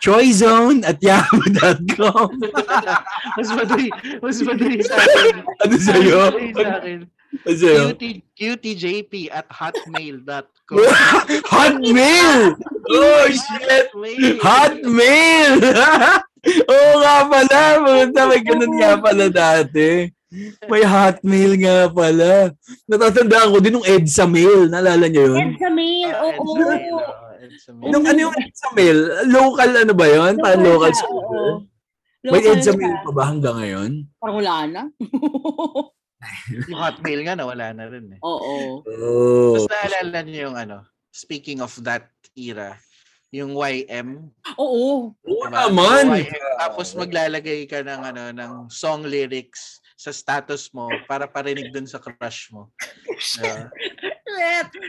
[0.00, 2.30] Choyzone at yahoo.com.
[3.36, 3.90] mas madali,
[4.22, 5.34] mas madali sa akin.
[5.66, 6.20] Ano sa'yo?
[6.22, 6.98] Mas madali sa akin.
[7.44, 7.82] Ano sa'yo?
[7.92, 10.80] QT, QTJP at hotmail.com.
[11.52, 12.56] Hotmail!
[12.88, 13.92] Oh, shit!
[14.40, 15.60] Hotmail.
[16.44, 17.58] Oo nga pala.
[17.80, 20.08] Pumunta, may ganun nga pala dati.
[20.68, 22.52] May hotmail nga pala.
[22.84, 24.68] Natatandaan ko din nung EDSA mail.
[24.68, 25.38] Naalala niyo yun?
[25.40, 26.52] Edsa mail, Ah, oo.
[26.52, 27.02] Edsa oh,
[27.38, 27.90] Edsa Mail.
[27.90, 28.98] Nung ano yung EDSA mail?
[29.26, 30.34] Local ano ba yun?
[30.36, 31.16] Parang local siya, server?
[31.16, 31.52] oo.
[32.18, 32.76] May Local EDSA siya.
[32.76, 33.90] mail pa ba hanggang ngayon?
[34.20, 34.82] Parang wala na.
[36.68, 38.20] Yung hotmail nga, nawala na rin eh.
[38.20, 38.82] Oo.
[38.82, 39.54] Oh.
[39.54, 40.82] Tapos naalala niyo yung ano,
[41.14, 42.74] speaking of that era,
[43.28, 44.32] yung YM.
[44.56, 45.12] Oo.
[45.12, 45.68] Oo diba?
[45.68, 46.24] naman.
[46.24, 46.32] YM.
[46.56, 52.00] Tapos maglalagay ka ng ano ng song lyrics sa status mo para parinig dun sa
[52.00, 52.72] crush mo.
[53.18, 53.68] Shit.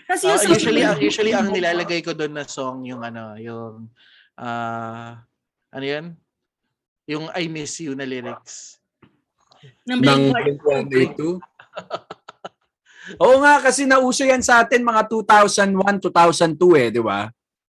[0.05, 3.89] Kasi social usually, ang, usually ang nilalagay ko doon na song yung ano, yung
[4.37, 5.19] ah
[5.73, 6.13] ano yan?
[7.09, 8.77] Yung I miss you na lyrics.
[9.83, 10.61] ng ng Blink-182.
[11.17, 11.21] Blink-182.
[13.25, 17.25] Oo nga, kasi nauso yan sa atin mga 2001, 2002 eh, di ba?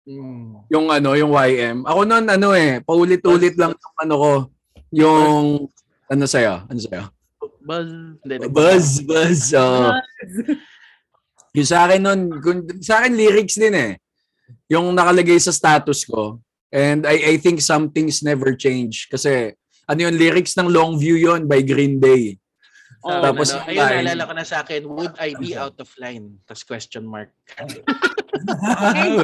[0.06, 0.62] Mm.
[0.70, 1.82] Yung ano, yung YM.
[1.82, 4.32] Ako noon ano eh, paulit-ulit lang yung ano ko,
[4.94, 5.44] yung
[6.06, 6.62] ano sa'yo?
[6.70, 7.04] Ano sa'yo?
[7.66, 7.90] Buzz.
[8.54, 9.42] Buzz, buzz.
[9.58, 9.90] oo.
[11.58, 12.20] yung sa akin noon,
[12.78, 13.92] sa akin lyrics din eh.
[14.70, 16.38] Yung nakalagay sa status ko.
[16.70, 19.54] And I I think some things never change kasi
[19.86, 22.38] ano yung lyrics ng Long View yon by Green Day.
[23.04, 23.22] Oo.
[23.22, 26.40] Tapos ano, ayun, naalala ko na sa akin, would I be out of line?
[26.48, 27.35] Tapos question mark.
[28.96, 29.16] Ay,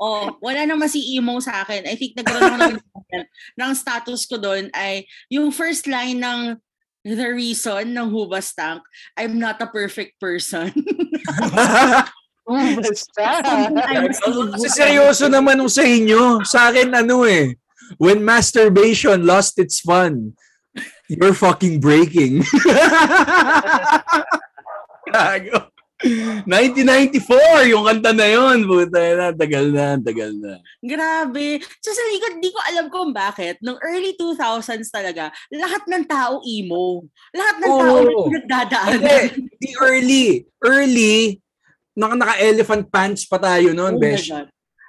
[0.00, 1.88] oh, wala naman si emo sa akin.
[1.88, 6.60] I think nagkaroon ako ng, ng status ko doon ay yung first line ng
[7.06, 8.82] The Reason ng Hubas Tank,
[9.14, 10.74] I'm not a perfect person.
[12.46, 13.42] Basta.
[14.54, 16.42] Kasi seryoso naman sa inyo.
[16.42, 17.54] Sa akin ano eh.
[18.02, 20.34] When masturbation lost its fun,
[21.08, 22.40] you're fucking breaking.
[25.06, 25.70] Gago.
[26.44, 28.68] 1994, yung kanta na yun.
[28.68, 30.60] Puta na, tagal na, tagal na.
[30.84, 31.64] Grabe.
[31.80, 33.56] So sa likod, di ko alam kung bakit.
[33.64, 37.08] Nung early 2000s talaga, lahat ng tao emo.
[37.32, 38.28] Lahat ng tao Oo.
[38.28, 39.00] nagdadaan.
[39.00, 40.26] Hindi, di early.
[40.60, 41.40] Early,
[41.96, 44.28] naka, naka-elephant pants pa tayo noon, Oh besh.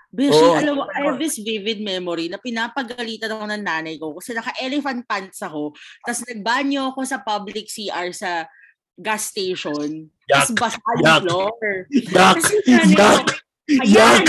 [0.08, 0.16] God.
[0.16, 0.56] Beshi, Oo.
[0.56, 5.04] alam mo, I have this vivid memory na pinapagalitan ako ng nanay ko kasi naka-elephant
[5.04, 5.76] pants ako.
[6.00, 8.48] Tapos nagbanyo ako sa public CR sa
[8.96, 10.08] gas station.
[10.32, 10.88] Tapos basa yak.
[10.96, 11.52] yung floor.
[11.92, 13.28] Yak, Kasi nanay ko, yak,
[13.68, 14.24] Ayan!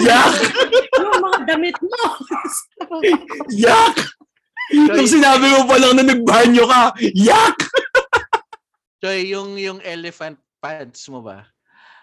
[0.00, 0.32] yak,
[0.96, 2.04] yung mga damit mo.
[3.68, 3.96] yak.
[4.72, 7.56] Nung sinabi mo pa lang na nagbanyo ka, yak!
[9.04, 11.51] Choy, yung, yung elephant pants mo ba?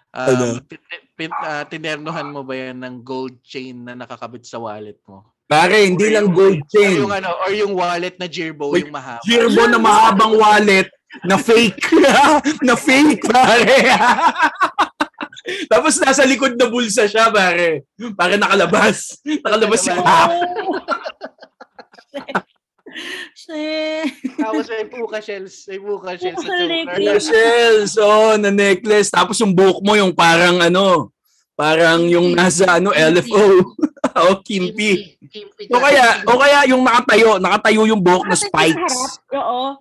[0.10, 0.58] Ano?
[0.58, 0.82] Um, pin,
[1.14, 5.22] pin, ah, tinernohan mo ba yan ng gold chain na nakakabit sa wallet mo?
[5.46, 7.06] Pare, hindi lang gold Or chain.
[7.06, 9.22] yung ano, or yung wallet na Jirbo, Wait, yung mahaba.
[9.26, 10.90] Girbo na mahabang wallet
[11.26, 11.78] na fake.
[12.66, 13.78] na fake, pare.
[15.72, 17.86] Tapos nasa likod na bulsa siya, pare.
[18.14, 19.18] Pare nakalabas.
[19.26, 20.34] Nakalabas yung half.
[23.34, 24.08] Shit.
[24.36, 25.64] Tapos may puka shells.
[25.66, 26.68] May puka shells choker.
[26.68, 27.26] necklace.
[27.26, 29.10] Shells, oh, na necklace.
[29.10, 31.10] Tapos yung buhok mo, yung parang ano,
[31.54, 33.64] parang yung nasa ano, LFO.
[34.20, 35.16] o kimpi.
[35.24, 35.64] Kimpi.
[35.70, 39.20] O kaya, o kaya yung nakatayo, nakatayo yung buhok na spikes.
[39.32, 39.80] Oo.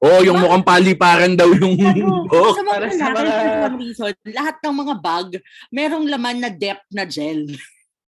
[0.00, 2.56] Oh, yung mukhang paliparan daw yung buhok.
[2.56, 5.28] Sa mga Para sa mga- reason, lahat ng mga bag,
[5.68, 7.44] merong laman na depth na gel.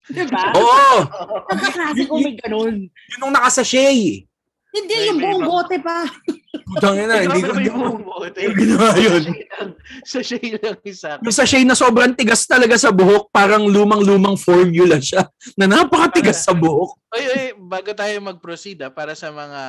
[0.08, 0.44] Diba?
[0.54, 0.94] Oo,
[1.44, 2.86] Pagkaklase ko may ganun.
[2.86, 4.22] yun yung nakasashay.
[4.70, 6.04] Hindi, May- yung buong bote pa.
[6.64, 9.22] Putang ina, hindi ko, ko, ko ginawa yun.
[10.06, 11.20] Sa shade lang isa.
[11.20, 15.28] Yung sachet na sobrang tigas talaga sa buhok, parang lumang-lumang formula siya
[15.58, 16.96] na napakatigas sa buhok.
[17.16, 19.60] Oy, oy, bago tayo mag-proceed ah, para sa mga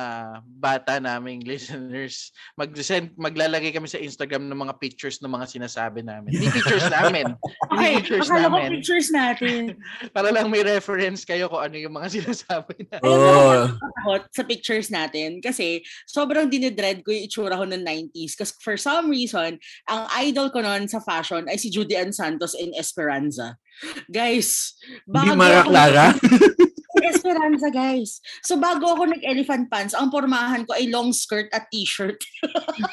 [0.44, 2.28] bata naming listeners,
[2.58, 6.28] mag-send, maglalagay kami sa Instagram ng mga pictures ng mga sinasabi namin.
[6.34, 7.32] Hindi pictures namin.
[7.32, 8.70] Hindi Okay, pictures akala ko namin.
[8.76, 9.60] pictures natin.
[10.16, 15.40] Para lang may reference kayo kung ano yung mga sinasabi kung nakakatakot sa pictures natin
[15.40, 19.58] kasi sobrang dinidread ko yung itsura ko ng 90s kasi for some reason,
[19.90, 23.58] ang idol ko noon sa fashion ay si Judy Ann Santos in Esperanza.
[24.06, 26.06] Guys, bago Mara ako- Clara.
[26.98, 28.18] Esperanza, guys.
[28.42, 32.18] So bago ako nag-elephant pants, ang pormahan ko ay long skirt at t-shirt.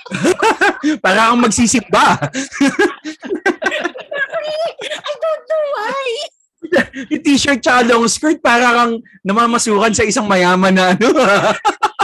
[1.05, 2.17] Para kang magsisimba.
[4.85, 6.05] I don't know why.
[7.13, 11.09] yung t-shirt tsaka long skirt, para kang namamasukan sa isang mayaman na ano.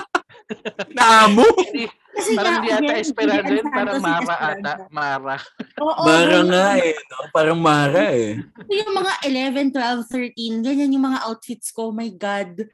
[0.95, 1.45] na amo.
[2.11, 4.73] Kasi Parang hindi ata Julian yun, parang Mara ata.
[4.91, 5.37] Mara.
[5.79, 6.93] Oo, Mara nga eh.
[6.93, 7.17] No?
[7.31, 8.35] Parang Mara eh.
[8.43, 9.13] Ito yung mga
[9.71, 11.89] 11, 12, 13, ganyan yung mga outfits ko.
[11.89, 12.67] Oh my God.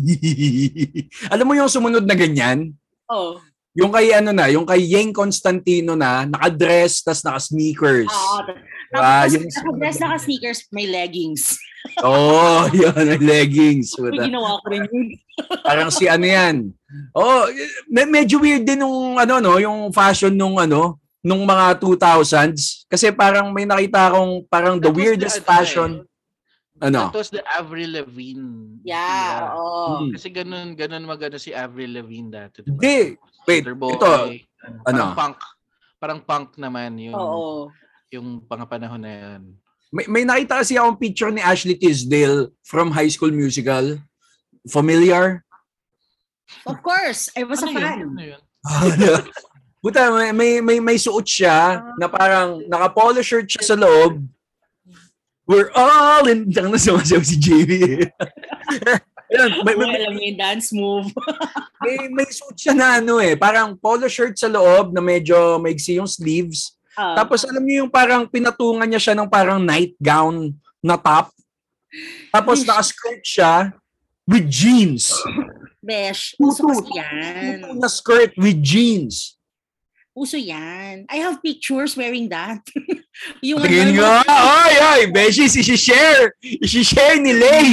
[1.32, 2.72] Alam mo yung sumunod na ganyan?
[3.06, 3.36] Oh.
[3.76, 8.10] Yung kay ano na, yung kay Yeng Constantino na, naka-dress, tas naka-sneakers.
[8.10, 8.42] Ah,
[8.90, 11.54] Ah, tapos, yung- nakadress naka sneakers, may leggings.
[12.04, 13.94] Oo, oh, yun, may leggings.
[13.96, 15.14] Uy, ginawa ko rin yun.
[15.66, 16.74] Parang si ano yan.
[17.14, 17.46] Oh,
[17.86, 23.08] me- medyo weird din nung ano no, yung fashion nung ano, nung mga 2000s kasi
[23.10, 25.90] parang may nakita akong parang the That weirdest the ano fashion.
[26.80, 27.12] Ano?
[27.12, 28.80] That was the Avril Lavigne.
[28.82, 29.52] Yeah, era.
[29.52, 29.84] oo.
[30.00, 30.12] Hmm.
[30.16, 32.64] Kasi ganun, ganun magano si Avril Lavigne dati.
[32.64, 32.72] diba?
[32.72, 33.20] Hindi.
[33.44, 34.12] Wait, Waterboy, ito.
[34.56, 35.04] Parang Ano?
[35.12, 35.38] punk.
[36.00, 37.68] Parang punk naman yung, Oo.
[38.10, 39.40] Yung pangapanahon na yan.
[39.90, 43.98] May, may nakita kasi akong picture ni Ashley Tisdale from High School Musical.
[44.66, 45.42] Familiar?
[46.66, 47.80] Of course, I was a Ano yun?
[47.80, 47.98] fan.
[48.66, 49.24] Ano yun?
[49.80, 54.20] Buta, may, may, may, may suot siya na parang naka-polo shirt siya sa loob.
[55.48, 56.46] We're all in...
[56.52, 57.70] Diyan na sumasayaw si JV.
[59.30, 61.06] Ayun, may, may, Kung alam yung dance move.
[61.80, 65.96] may, may suit siya na ano eh, parang polo shirt sa loob na medyo maigsi
[66.02, 66.74] yung sleeves.
[67.00, 70.52] Ah, Tapos alam niyo yung parang pinatungan niya siya ng parang nightgown
[70.84, 71.32] na top.
[72.28, 73.72] Tapos naka-skirt siya
[74.28, 75.08] with jeans.
[75.80, 76.92] besh, uso Tutu.
[76.92, 77.56] kasi yan.
[77.64, 79.40] Tutu na skirt with jeans.
[80.12, 81.08] Uso yan.
[81.08, 82.60] I have pictures wearing that.
[83.40, 86.36] yung Tingin ano, nga, ay, ay, Beshi, isi-share.
[86.44, 87.70] Isi-share ni Lay.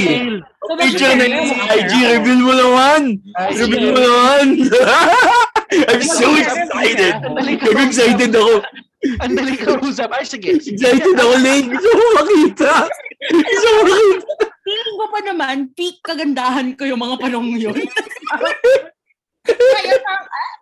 [0.80, 3.20] Picture na yun sa IG, reveal mo naman.
[3.52, 4.44] Reveal mo naman.
[5.92, 7.12] I'm so excited.
[7.60, 8.64] I'm excited ako.
[8.98, 10.10] Ang dali ka usap.
[10.10, 10.58] Ay, sige.
[10.64, 10.74] sige.
[10.74, 11.60] Excited ako, Lay.
[11.70, 12.72] Gusto mo makita.
[13.30, 14.32] Gusto mo makita.
[14.68, 17.78] feeling ko pa naman, peak kagandahan ko yung mga panong yun.
[19.48, 20.52] Kaya parang, ah,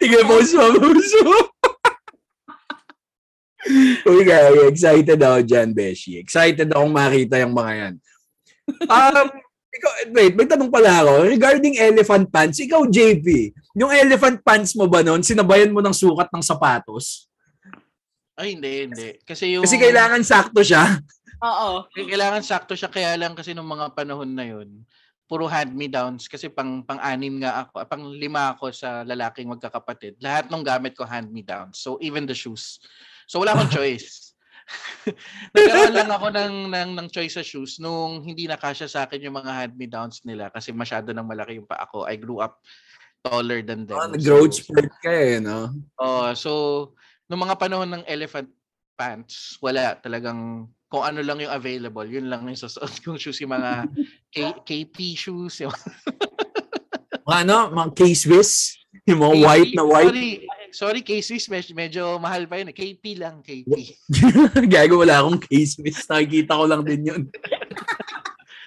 [0.00, 1.36] Sige, pause mo, pause mo.
[4.08, 6.16] Uy, kaya excited ako dyan, Beshi.
[6.16, 7.94] Excited akong makita yung mga yan.
[8.88, 9.26] Um,
[9.70, 11.28] ikaw, wait, may tanong pala ako.
[11.28, 16.32] Regarding elephant pants, ikaw, JP, yung elephant pants mo ba noon, sinabayan mo ng sukat
[16.32, 17.29] ng sapatos?
[18.40, 19.08] Ay, hindi, hindi.
[19.28, 19.64] Kasi yung...
[19.68, 20.96] Kasi kailangan sakto siya.
[21.44, 21.84] oo.
[21.92, 22.88] Kailangan sakto siya.
[22.88, 24.80] Kaya lang kasi nung mga panahon na yun,
[25.28, 26.24] puro hand-me-downs.
[26.24, 30.16] Kasi pang, pang-anim nga ako, pang lima ako sa lalaking magkakapatid.
[30.24, 31.76] Lahat ng gamit ko hand-me-downs.
[31.76, 32.80] So, even the shoes.
[33.28, 34.32] So, wala akong choice.
[35.54, 39.36] Nagkaroon lang ako ng, ng, ng choice sa shoes nung hindi nakasya sa akin yung
[39.36, 42.08] mga hand-me-downs nila kasi masyado nang malaki yung pa ako.
[42.08, 42.62] I grew up
[43.20, 43.98] taller than them.
[44.00, 45.68] Oh, So- spurt ka eh, no?
[46.00, 46.50] Oh, so
[47.30, 48.50] nung mga panahon ng elephant
[48.98, 53.54] pants, wala talagang kung ano lang yung available, yun lang yung susuot kong shoes, yung
[53.54, 53.86] mga
[54.34, 55.70] K- KP shoes, yung
[57.30, 58.74] Mga ano, mga K-Swiss,
[59.06, 60.10] yung mga KP white na white.
[60.10, 60.30] Sorry,
[60.74, 62.74] sorry K-Swiss, medyo, medyo mahal pa yun.
[62.74, 62.74] eh.
[62.74, 63.70] KP lang, KP.
[64.72, 66.10] Gago, wala akong K-Swiss.
[66.10, 67.22] Nakikita ko lang din yun.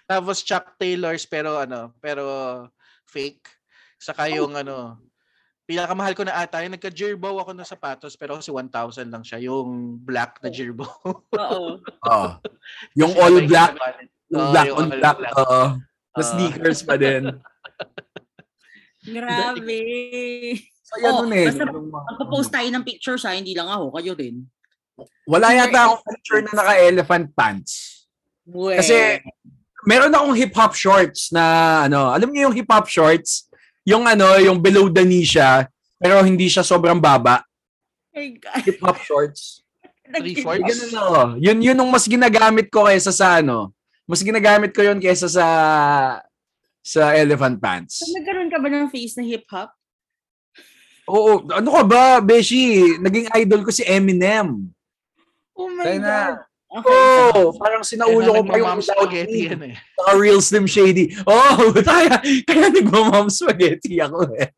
[0.07, 2.23] Tapos Chuck Taylors, pero ano, pero
[3.11, 3.43] fake.
[3.99, 4.95] Saka yung ano,
[5.63, 9.95] pinakamahal ko na ata, yung nagka-Jerbow ako ng sapatos, pero kasi 1,000 lang siya, yung
[10.03, 10.89] black na Jerbow.
[11.07, 11.79] Oo.
[12.03, 12.29] Oh.
[12.99, 13.75] Yung all black,
[14.31, 15.17] yung black on black.
[15.19, 15.33] black.
[15.39, 15.61] Oo.
[16.13, 17.31] Na sneakers pa din.
[19.13, 19.79] Grabe.
[20.83, 21.47] So, yan Oh, eh.
[21.51, 24.47] basta Magpo-post tayo ng pictures ha, hindi lang ako, kayo din.
[25.27, 28.05] Wala yata akong picture na naka-elephant pants.
[28.47, 29.19] Kasi
[29.87, 31.43] meron akong hip-hop shorts na
[31.87, 33.47] ano, alam niyo yung hip-hop shorts?
[33.83, 35.67] Yung ano, yung below the knee siya,
[35.99, 37.43] pero hindi siya sobrang baba.
[38.15, 38.61] my God.
[38.63, 39.63] Hip-hop shorts.
[40.13, 40.67] Three Yung fourths.
[40.67, 41.19] Ganun ako.
[41.39, 43.71] Yun, yun yung mas ginagamit ko kaysa sa ano.
[44.03, 45.47] Mas ginagamit ko yun kaysa sa
[46.83, 48.03] sa elephant pants.
[48.03, 49.71] So, nagkaroon ka ba ng face na hip-hop?
[51.07, 52.95] Oo, ano ka ba, Beshi?
[52.99, 54.71] Naging idol ko si Eminem.
[55.55, 56.17] Oh my Kaya na.
[56.73, 56.89] Okay.
[56.89, 59.75] Oo, parang sinaulo ko pa yung spaghetti yan eh.
[59.93, 61.13] Saka Real Slim Shady.
[61.29, 62.17] Oh, kaya,
[62.49, 64.49] kaya nagmamam spaghetti ako eh.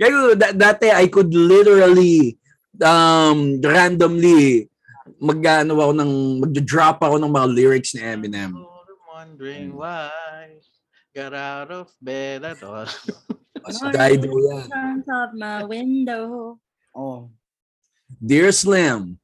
[0.00, 2.40] Kaya da- dati I could literally
[2.80, 4.72] um randomly
[5.20, 6.12] mag-ano ako ng
[6.48, 8.56] mag-drop ako ng mga lyrics ni Eminem.
[8.56, 8.64] I'm
[9.12, 10.08] wondering why
[11.12, 12.88] got out of bed at all.
[13.60, 15.04] Mas Dido yan.
[15.04, 16.56] of my window.
[16.96, 17.28] Oh.
[18.16, 19.19] Dear Slim,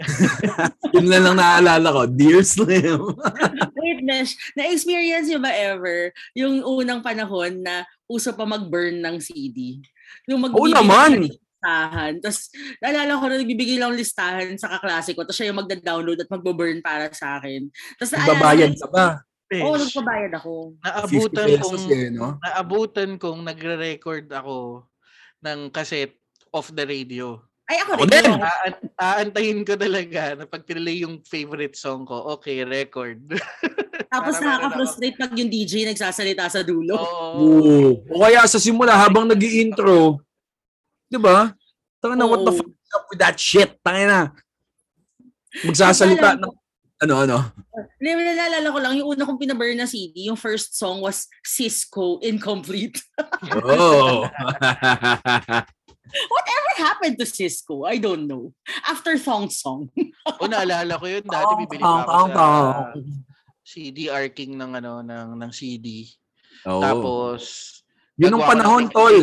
[0.96, 2.02] Yun lang lang naaalala ko.
[2.08, 3.00] Dear Slim.
[3.78, 9.80] Wait, Mesh, na-experience nyo ba ever yung unang panahon na uso pa mag-burn ng CD?
[10.26, 11.10] Yung Oo magbibigay naman.
[11.12, 12.12] ng listahan.
[12.24, 12.40] Tapos,
[12.80, 15.22] naalala ko na nagbibigay lang ng listahan sa kaklase ko.
[15.22, 17.68] Tapos siya yung magda-download at magbo-burn para sa akin.
[18.00, 19.06] Tapos, naalala Babayad ka ba?
[19.50, 20.52] Oo, Besh, nagpabayad ako.
[20.78, 22.28] 50 naabutan kong eh, no?
[22.38, 24.86] naabutan kong nagre-record ako
[25.42, 26.14] ng cassette
[26.54, 27.34] off the radio.
[27.70, 28.10] Ay, ako Ako rin.
[28.10, 28.26] din.
[28.34, 33.22] Aan- aantayin ko talaga na pag tinilay yung favorite song ko, okay, record.
[34.12, 36.98] Tapos nakaka-frustrate pag yung DJ nagsasalita sa dulo.
[36.98, 37.30] Oo.
[37.38, 37.88] Oo.
[38.10, 40.18] O kaya sa simula, habang nag intro
[41.10, 41.50] di ba?
[41.98, 43.74] Tanga na, what the fuck is up with that shit?
[43.82, 44.20] Tanga na.
[45.66, 46.54] Magsasalita ng,
[47.02, 47.38] ano, ano.
[47.98, 52.22] Hindi, nalala ko lang, yung una kong pinaburn na CD, yung first song was Cisco
[52.22, 53.02] Incomplete.
[53.64, 54.28] Oh.
[56.10, 57.84] Whatever happened to Cisco?
[57.86, 58.50] I don't know.
[58.86, 59.88] After Thong Song.
[60.40, 62.46] O naalala ko yun, dati bibili pa ako sa
[63.62, 66.10] CDR King ng ano ng ng CD.
[66.66, 66.82] Oo.
[66.82, 67.40] Tapos
[68.20, 68.98] Yun ang ng panahon, mixtape.
[68.98, 69.18] tol.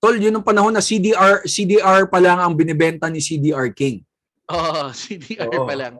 [0.00, 4.02] Tol, yun ang panahon na CDR CDR pa lang ang binibenta ni CDR King.
[4.50, 5.64] oh, CDR Oo.
[5.64, 5.94] pa lang.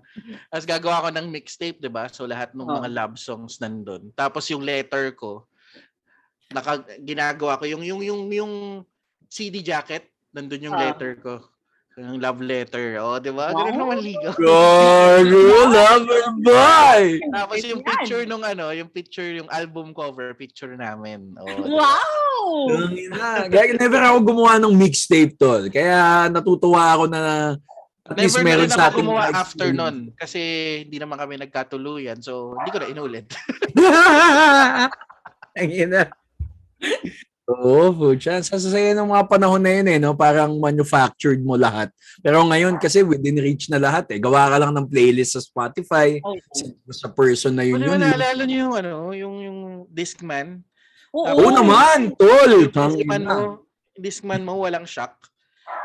[0.51, 2.11] Tapos gagawa ko ng mixtape, 'di ba?
[2.11, 2.77] So lahat ng Oo.
[2.83, 4.11] mga love songs nandun.
[4.19, 5.47] Tapos yung letter ko
[6.51, 8.55] naka ginagawa ko yung yung yung yung
[9.31, 10.91] CD jacket, nandun yung Ah.
[10.91, 11.39] letter ko.
[11.99, 12.97] Yung love letter.
[13.03, 13.53] Oh, 'di ba?
[13.53, 13.66] Wow.
[13.66, 14.33] Ganun naman ligaw.
[14.33, 15.43] Gago,
[15.74, 17.03] lover boy!
[17.28, 21.35] Tapos yung picture nung ano, yung picture, yung album cover picture namin.
[21.37, 21.51] Oh?
[21.66, 22.72] Wow!
[22.72, 23.45] Tangina.
[23.53, 25.66] Gaya, never ako gumawa ng mixtape, tol.
[25.68, 27.20] Kaya natutuwa ako na
[28.11, 29.97] at least Never na meron sa ako ating gumawa after nun.
[30.16, 30.41] Kasi
[30.87, 32.18] hindi naman kami nagkatuluyan.
[32.24, 33.26] So, hindi ko na inulit.
[35.59, 36.03] Ang ina.
[37.51, 38.47] Oo, food chance.
[38.47, 40.15] Sasaya ng mga panahon na yun eh, no?
[40.15, 41.91] Parang manufactured mo lahat.
[42.23, 44.23] Pero ngayon kasi within reach na lahat eh.
[44.23, 47.99] Gawa ka lang ng playlist sa Spotify, Oh, sa, sa person na yun Ano yun.
[47.99, 50.63] naalala niyo yung ano, yung yung Discman?
[51.11, 51.27] Oo.
[51.27, 52.71] Oo naman, tol.
[52.71, 53.37] Discman mo,
[53.99, 55.19] Discman mo walang shock.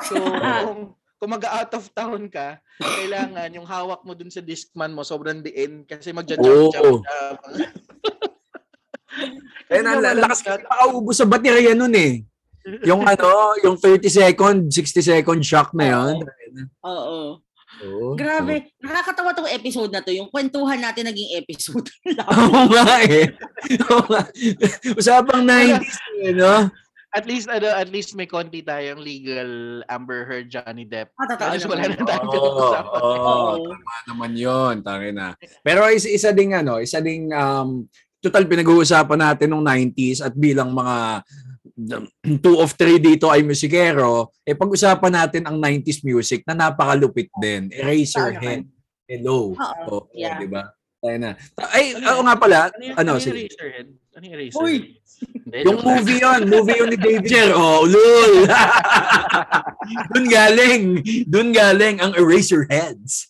[0.05, 0.13] So,
[0.69, 5.41] kung, kung mag-out of town ka, kailangan yung hawak mo dun sa Discman mo sobrang
[5.41, 7.19] diin kasi magja-jump-jump ka.
[9.65, 12.21] Eh, na, lakas ka paubos sa baterya nun eh.
[12.85, 16.21] Yung ano, yung 30 second, 60 second shock na yun.
[16.85, 17.41] Oo.
[17.81, 18.13] Oo.
[18.13, 18.69] Grabe.
[18.77, 20.13] Nakakatawa tong episode na to.
[20.13, 21.89] Yung kwentuhan natin naging episode.
[22.29, 23.33] Oo nga eh.
[24.95, 26.69] Usapang 90s eh, no?
[27.15, 31.15] At least ano, at least may konti tayong legal Amber Heard Johnny Depp.
[31.15, 31.95] Ah, totoo least wala naman.
[31.95, 32.99] na tayong Oo, pinag-usapan.
[32.99, 33.53] oo, Oo.
[33.71, 34.75] tama naman yun.
[34.83, 35.29] Tangin na.
[35.63, 37.87] Pero isa, isa ding ano, isa ding um,
[38.25, 41.21] total pinag-uusapan natin nung 90s at bilang mga
[41.93, 42.05] um,
[42.41, 47.69] two of three dito ay musikero, eh pag-usapan natin ang 90s music na napakalupit din.
[47.69, 48.65] Eraserhead.
[49.05, 49.53] Hello.
[49.53, 50.41] Oo, Oo, yeah.
[50.41, 50.65] di ba?
[50.97, 51.37] Tayo na.
[51.69, 52.73] Ay, oo nga pala.
[52.73, 53.45] Ano yung, Ano, ano yung sige.
[53.45, 53.87] Eraserhead?
[53.93, 54.65] Ano yung Eraserhead?
[54.65, 54.75] Uy!
[55.15, 57.49] Hindi, Yung movie yon, movie yun ni David Jer.
[57.53, 58.49] Oh, lul.
[60.11, 60.83] Doon galing.
[61.29, 63.29] Doon galing ang Eraserheads.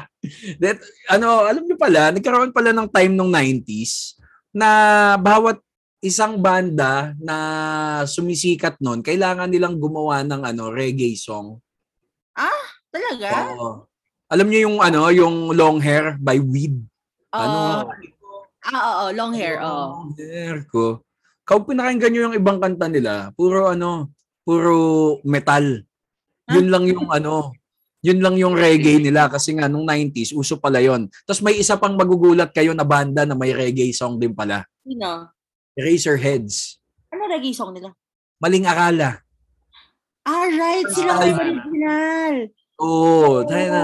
[0.62, 0.78] That,
[1.10, 4.15] ano, alam niyo pala, nagkaroon pala ng time nung 90s
[4.56, 4.70] na
[5.20, 5.60] bawat
[6.00, 7.36] isang banda na
[8.08, 11.60] sumisikat noon, kailangan nilang gumawa ng ano, reggae song.
[12.96, 13.28] Talaga?
[13.52, 13.84] Oo.
[14.32, 16.80] Alam niyo yung ano, yung Long Hair by Weed?
[17.36, 17.40] Oo.
[17.44, 17.60] Ano?
[18.66, 19.62] Ah, oo, long hair.
[19.62, 20.10] Oo.
[20.10, 21.04] Long hair ko.
[21.46, 24.10] Kung pinakinggan nyo yung ibang kanta nila, puro ano,
[24.42, 24.74] puro
[25.22, 25.86] metal.
[26.50, 27.54] Yun lang yung ano,
[28.04, 31.08] yun lang yung reggae nila kasi nga nung 90s, uso pala yon.
[31.24, 34.64] Tapos may isa pang magugulat kayo na banda na may reggae song din pala.
[34.84, 35.32] Sino?
[35.74, 36.80] Eraserheads.
[37.10, 37.92] Ano reggae song nila?
[38.38, 39.20] Maling akala.
[40.26, 40.88] Ah, right.
[40.90, 41.30] Sila Ay.
[41.30, 42.34] yung original.
[42.82, 43.82] Oo, tayo na.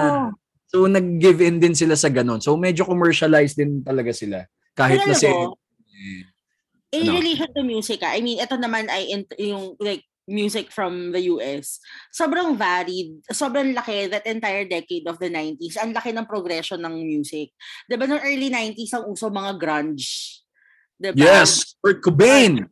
[0.68, 2.40] So nag-give in din sila sa ganun.
[2.40, 4.44] So medyo commercialized din talaga sila.
[4.72, 5.56] Kahit Pero na si mo,
[6.92, 7.16] In Ano?
[7.16, 11.26] relation to music, ah, I mean, ito naman ay in- yung like music from the
[11.34, 11.82] US.
[12.14, 15.78] Sobrang varied, sobrang laki that entire decade of the 90s.
[15.78, 17.50] Ang laki ng progression ng music.
[17.86, 20.40] 'Di ba noong early 90s ang uso mga grunge.
[20.98, 21.18] 'Di ba?
[21.18, 22.70] Yes, Kurt Cobain.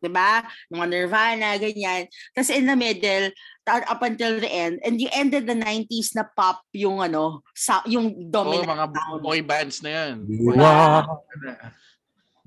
[0.00, 0.46] 'di ba?
[0.72, 2.08] Mga Nirvana, ganyan.
[2.32, 3.34] Tapos in the middle,
[3.68, 8.30] up until the end, and you ended the 90s na pop yung ano, sa, yung
[8.32, 9.20] dominant mga sound.
[9.20, 10.14] boy bands na yan.
[10.24, 11.20] Wow.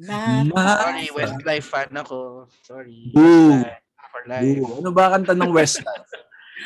[0.02, 0.50] Na-
[0.82, 2.50] Sorry, Westlife fan ako.
[2.66, 3.14] Sorry.
[3.14, 3.62] Boo.
[3.62, 3.91] Westlife
[4.22, 4.62] For life.
[4.62, 6.10] Ooh, ano ba kanta ng Westlife?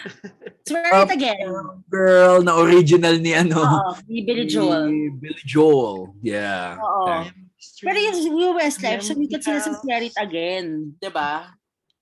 [0.67, 1.49] Swear it again.
[1.89, 3.63] Girl na original ni ano?
[3.63, 4.91] Oo, ni Billy Joel.
[4.91, 6.13] Ni Billy Joel.
[6.25, 6.77] Yeah.
[6.81, 7.25] Oo.
[7.81, 10.93] Pero yung, yung Westlife, sumikat sila sa Swear It Again.
[10.99, 11.53] 'di ba?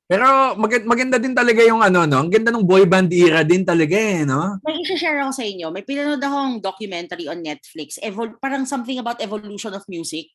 [0.04, 2.20] Pero mag- maganda din talaga yung ano, no?
[2.20, 4.60] Ang ganda ng boy band era din talaga eh, no?
[4.60, 5.72] May isa-share ako sa inyo.
[5.72, 7.96] May pinanood akong documentary on Netflix.
[8.04, 10.28] Evol- parang something about evolution of music.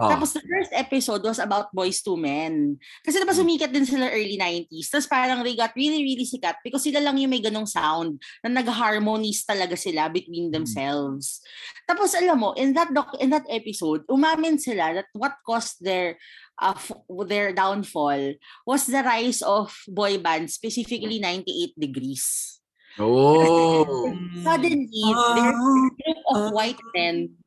[0.00, 0.08] Oh.
[0.08, 2.80] Tapos the first episode was about Boys to Men.
[3.04, 4.88] Kasi diba sumikat din sila early 90s.
[4.88, 8.48] Tapos parang they got really, really sikat because sila lang yung may ganong sound na
[8.48, 11.44] nag-harmonies talaga sila between themselves.
[11.84, 16.16] Tapos alam mo, in that doc- in that episode, umamin sila that what caused their
[16.60, 16.92] uh, f-
[17.26, 18.36] their downfall
[18.68, 22.60] was the rise of boy bands, specifically 98 Degrees.
[23.00, 24.12] Oh.
[24.44, 27.40] Suddenly, there's a group of white men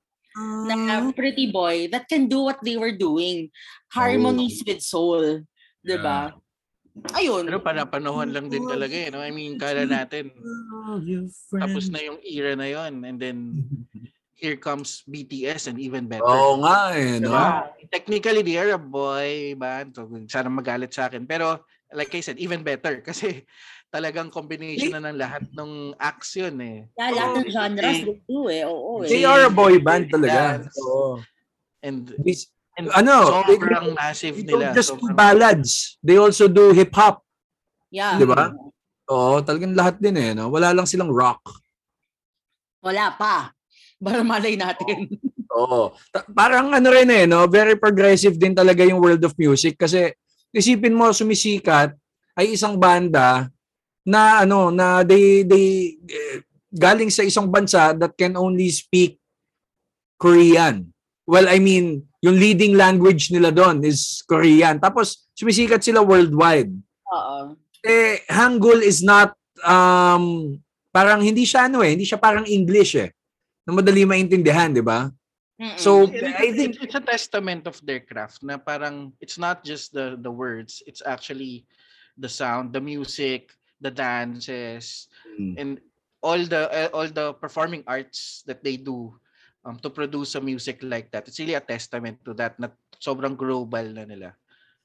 [0.66, 3.53] na pretty boy that can do what they were doing.
[3.93, 5.45] Harmonies with soul.
[5.86, 6.34] Diba?
[7.18, 7.49] Ayun.
[7.49, 9.09] Pero para panahon lang din talaga eh.
[9.09, 9.22] No?
[9.22, 10.34] I mean, kala natin,
[11.49, 13.38] tapos na yung era na yon and then
[14.44, 16.28] here comes BTS and even better.
[16.28, 17.32] Oo nga eh, no?
[17.32, 17.48] Diba?
[17.88, 19.96] Technically, they are a boy band.
[19.96, 21.24] So, sana magalit sa akin.
[21.24, 21.64] Pero,
[21.96, 23.00] like I said, even better.
[23.08, 23.48] Kasi
[23.88, 26.84] talagang combination na ng lahat ng acts yun eh.
[27.00, 28.68] Yeah, lahat ng genres they do eh.
[28.68, 29.32] Oo They eh.
[29.32, 30.60] are a boy band talaga.
[30.60, 30.76] Dance.
[30.84, 31.24] Oo.
[31.80, 34.76] And, This- and ano, they, sobrang massive they nila.
[34.76, 35.96] just do Sobrang- ballads.
[36.04, 37.24] They also do hip-hop.
[37.94, 38.20] Yeah.
[38.20, 38.52] Di ba?
[39.08, 40.52] Oo, talagang lahat din eh, no?
[40.52, 41.39] Wala lang silang rock.
[42.84, 43.54] Wala pa.
[44.04, 45.08] Para malay natin.
[45.54, 45.95] Oo.
[46.12, 47.47] Ta- parang ano rin eh, no?
[47.47, 50.12] Very progressive din talaga yung world of music kasi
[50.54, 51.95] isipin mo sumisikat
[52.36, 53.47] ay isang banda
[54.04, 56.43] na ano na they they eh,
[56.74, 59.22] galing sa isang bansa that can only speak
[60.18, 60.89] Korean.
[61.24, 64.80] Well, I mean, yung leading language nila doon is Korean.
[64.80, 66.72] Tapos sumisikat sila worldwide.
[67.14, 67.56] Oo.
[67.84, 70.56] Eh Hangul is not um
[70.91, 73.12] parang hindi siya ano eh, hindi siya parang English eh.
[73.64, 75.11] Na madali maintindihan, 'di ba?
[75.61, 75.78] Mm-mm.
[75.78, 80.18] So, I think it's a testament of their craft na parang it's not just the
[80.20, 81.70] the words, it's actually
[82.18, 85.53] the sound, the music, the dances, Mm.
[85.57, 85.72] and
[86.22, 89.18] all the uh, all the performing arts that they do
[89.66, 91.26] um, to produce a music like that.
[91.26, 92.70] It's really a testament to that na
[93.01, 94.38] sobrang global na nila.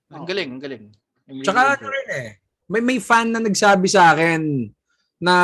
[0.09, 0.85] Ang galing, ang galing.
[1.29, 2.29] I'm really Tsaka ano rin eh,
[2.65, 4.73] may, may fan na nagsabi sa akin
[5.21, 5.35] na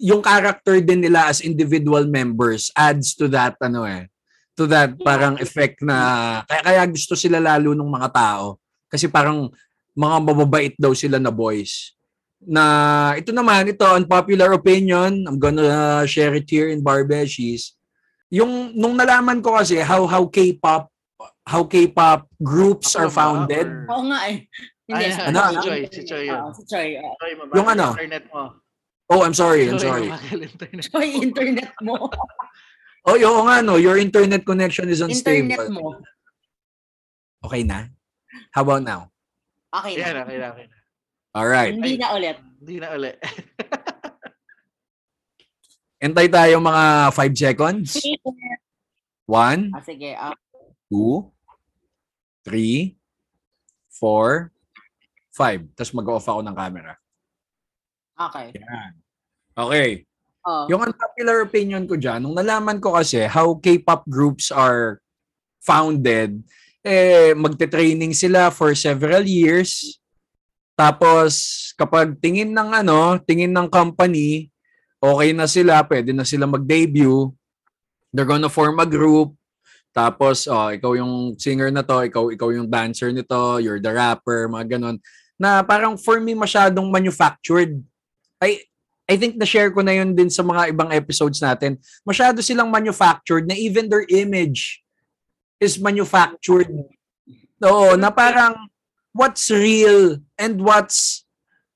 [0.00, 4.08] yung character din nila as individual members adds to that ano eh
[4.56, 8.56] to that parang effect na kaya, kaya gusto sila lalo ng mga tao
[8.88, 9.52] kasi parang
[9.92, 11.92] mga mababait daw sila na boys
[12.40, 12.64] na
[13.20, 17.76] ito naman ito unpopular opinion I'm gonna share it here in Barbeshies
[18.32, 20.88] yung nung nalaman ko kasi how how K-pop
[21.44, 24.48] how K-pop groups are founded Oo nga eh.
[24.90, 26.50] Hindi, ano, si Choi, si Choi yun.
[26.50, 26.98] Si Choi.
[27.54, 27.94] Yung ano?
[27.94, 28.58] internet mo.
[29.10, 31.72] Oh I'm sorry I'm Sorry, yung internet.
[31.82, 32.06] Mo.
[33.00, 35.48] Oh, oo nga no, your internet connection is unstable.
[35.48, 35.96] internet mo.
[37.40, 37.88] Okay na?
[38.52, 39.08] How about now?
[39.72, 40.20] Okay na.
[40.20, 40.76] okay na, okay na.
[41.32, 41.72] All right.
[41.72, 42.36] Hindi na ulit.
[42.60, 43.16] Hindi na ulit.
[46.04, 48.04] Entay tayo mga 5 seconds.
[49.24, 50.12] 1, Ah, sige.
[50.12, 50.36] ah.
[50.92, 51.24] 2,
[52.44, 53.00] 3,
[53.96, 54.52] 4,
[55.32, 55.72] 5.
[55.72, 56.99] Tapos mag-off ako ng camera.
[58.28, 58.52] Okay.
[58.52, 58.92] Yan.
[59.56, 59.90] Okay.
[60.44, 60.64] Oh.
[60.72, 65.00] Yung unpopular opinion ko dyan, nung nalaman ko kasi how K-pop groups are
[65.60, 66.40] founded,
[66.80, 70.00] eh, magte-training sila for several years.
[70.72, 71.36] Tapos,
[71.76, 74.48] kapag tingin ng ano, tingin ng company,
[74.96, 77.28] okay na sila, pwede na sila mag-debut.
[78.08, 79.36] They're gonna form a group.
[79.92, 84.48] Tapos, oh, ikaw yung singer na to, ikaw, ikaw yung dancer nito, you're the rapper,
[84.48, 84.96] mga ganun.
[85.36, 87.76] Na parang for me masyadong manufactured.
[88.40, 88.64] I,
[89.10, 91.76] I think na-share ko na yun din sa mga ibang episodes natin.
[92.02, 94.80] Masyado silang manufactured na even their image
[95.60, 96.72] is manufactured.
[97.60, 98.56] Oo, na parang
[99.12, 101.26] what's real and what's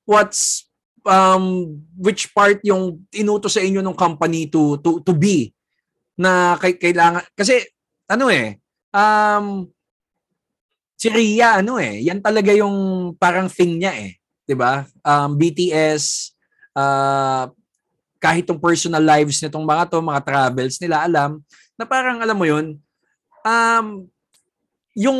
[0.07, 0.65] what's
[1.05, 5.53] um which part yung inuto sa inyo ng company to to to be
[6.17, 7.61] na kay, kailangan kasi
[8.09, 8.57] ano eh
[8.95, 9.69] um
[10.95, 16.34] si Ria ano eh yan talaga yung parang thing niya eh 'di ba um BTS
[16.75, 17.49] uh,
[18.19, 21.41] kahit tong personal lives nitong mga to, mga travels nila, alam,
[21.79, 22.77] na parang alam mo yun,
[23.45, 23.87] um,
[24.95, 25.19] yung,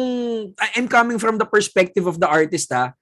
[0.75, 2.95] I'm coming from the perspective of the artist ha,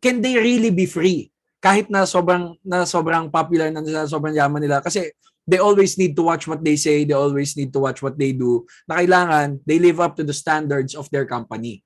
[0.00, 1.28] can they really be free?
[1.60, 5.12] Kahit na sobrang, na sobrang popular na nila, sobrang yaman nila, kasi
[5.44, 8.32] they always need to watch what they say, they always need to watch what they
[8.32, 11.84] do, na kailangan, they live up to the standards of their company.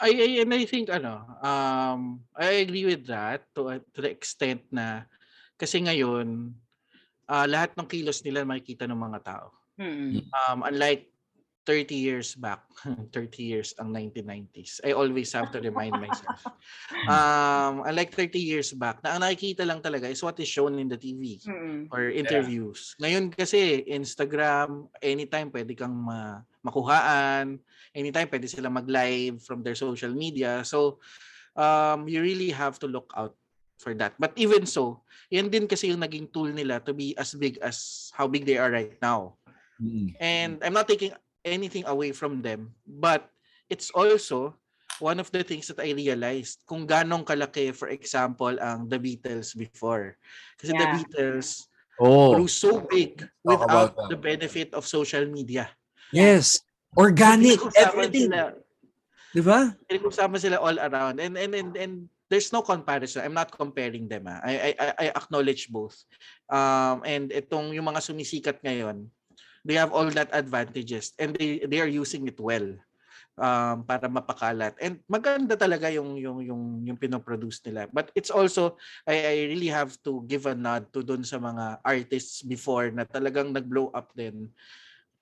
[0.00, 4.10] I, I and I think ano, um I agree with that to a- to the
[4.10, 5.06] extent na
[5.54, 6.50] kasi ngayon
[7.30, 9.54] ah, lahat ng kilos nila makikita ng mga tao.
[9.78, 10.18] Mm-mm.
[10.34, 11.14] Um unlike
[11.64, 12.60] 30 years back,
[13.14, 14.84] 30 years ang 1990s.
[14.84, 16.38] I always have to remind myself.
[17.04, 20.88] Um, unlike 30 years back, na ang nakikita lang talaga is what is shown in
[20.88, 21.92] the TV Mm-mm.
[21.92, 22.96] or interviews.
[22.96, 27.60] Ngayon kasi Instagram, anytime pwede kang ma- makuhaan,
[27.94, 30.66] anytime pwede sila mag-live from their social media.
[30.66, 30.98] So
[31.54, 33.38] um, you really have to look out
[33.78, 34.14] for that.
[34.18, 38.10] But even so, yan din kasi yung naging tool nila to be as big as
[38.14, 39.38] how big they are right now.
[39.78, 40.14] Mm.
[40.18, 41.14] And I'm not taking
[41.46, 43.30] anything away from them, but
[43.70, 44.54] it's also
[45.02, 49.54] one of the things that I realized kung ganong kalaki, for example, ang The Beatles
[49.54, 50.18] before.
[50.58, 50.94] Kasi The Yeah.
[50.94, 55.70] Beatles Oh, grew so big without the benefit of social media.
[56.10, 56.58] yes.
[56.94, 58.30] Organic, everything.
[58.30, 58.54] Sila,
[59.34, 59.74] Di ba?
[59.90, 61.18] pinag-usapan sila all around.
[61.18, 61.92] And, and, and, and
[62.30, 63.26] there's no comparison.
[63.26, 64.30] I'm not comparing them.
[64.30, 64.38] ah.
[64.46, 65.98] I, I, I- I acknowledge both.
[66.46, 69.10] Um, and itong yung mga sumisikat ngayon,
[69.66, 72.62] they have all that advantages and they, they are using it well
[73.34, 74.78] um, para mapakalat.
[74.78, 77.90] And maganda talaga yung, yung, yung, yung pinoproduce nila.
[77.90, 81.82] But it's also, I, I really have to give a nod to dun sa mga
[81.82, 84.46] artists before na talagang nag-blow up din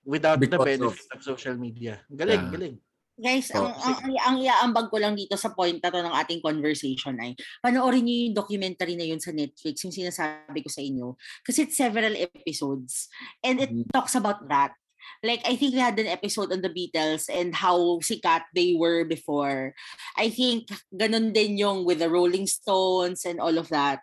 [0.03, 2.03] without the Because of- benefit of, social media.
[2.11, 2.51] Galing, Yeah.
[2.51, 2.75] galing.
[3.13, 6.17] Guys, Oh, ang, ang, ang, ang iaambag ko lang dito sa point na to ng
[6.17, 10.81] ating conversation ay panoorin niyo yung documentary na yun sa Netflix, yung sinasabi ko sa
[10.81, 11.13] inyo.
[11.45, 13.13] Kasi it's several episodes
[13.45, 13.85] and it Mhm.
[13.93, 14.73] talks about that.
[15.21, 19.05] Like, I think we had an episode on the Beatles and how sikat they were
[19.05, 19.75] before.
[20.17, 24.01] I think ganun din yung with the Rolling Stones and all of that.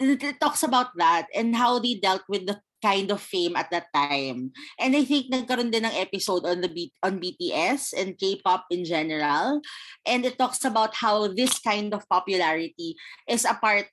[0.00, 3.90] It talks about that and how they dealt with the kind of fame at that
[3.94, 4.50] time.
[4.78, 8.86] And I think nagkaroon din ng episode on the B- on BTS and K-pop in
[8.86, 9.60] general.
[10.06, 12.94] And it talks about how this kind of popularity
[13.26, 13.90] is a part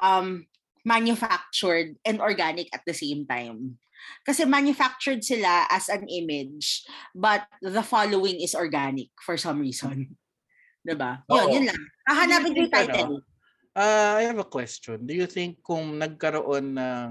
[0.00, 0.48] um
[0.82, 3.78] manufactured and organic at the same time.
[4.26, 6.82] Kasi manufactured sila as an image,
[7.14, 10.18] but the following is organic for some reason.
[10.82, 11.22] 'Di ba?
[11.30, 11.52] Yun, Oo.
[11.54, 11.82] yun lang.
[12.10, 13.16] Hahanapin ko yung ano, title.
[13.72, 15.06] Uh, I have a question.
[15.06, 17.08] Do you think kung nagkaroon ng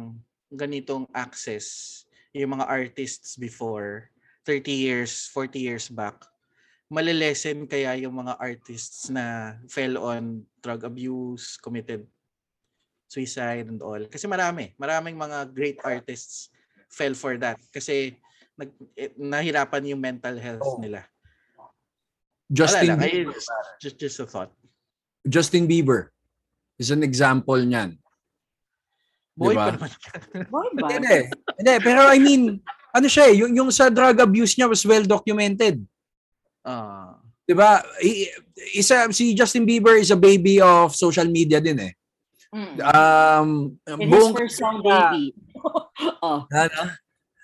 [0.52, 4.08] ganitong access yung mga artists before
[4.44, 6.16] 30 years, 40 years back,
[6.92, 12.04] malilesen kaya yung mga artists na fell on drug abuse, committed
[13.08, 14.00] suicide and all?
[14.08, 16.52] Kasi marami, maraming mga great artists
[16.92, 18.16] fell for that kasi
[18.60, 20.80] nag, eh, nahirapan yung mental health Oh.
[20.80, 21.08] nila.
[22.52, 24.52] Justin, Wala lang, Bieber, I- just, just a thought.
[25.24, 26.12] Justin Bieber
[26.76, 28.01] is an example niyan.
[29.42, 29.66] Boy Diba?
[29.66, 29.90] pa naman.
[30.54, 30.88] Boy ba?
[30.94, 31.18] Hindi,
[31.58, 31.74] hindi.
[31.82, 32.62] Pero I mean,
[32.94, 35.82] ano siya eh, yung, yung sa drug abuse niya was well documented.
[36.62, 37.18] Ah.
[37.50, 37.82] 'Di ba?
[38.06, 38.30] I-
[38.78, 41.94] Isa si Justin Bieber is a baby of social media din eh.
[42.54, 42.74] Mm.
[42.84, 43.48] Um
[43.98, 45.34] his buong first song, baby.
[46.24, 46.46] oh.
[46.46, 46.82] ano?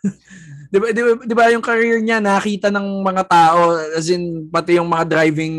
[0.69, 4.51] 'Di ba, 'di ba, 'di ba yung career niya nakita ng mga tao as in
[4.51, 5.57] pati yung mga driving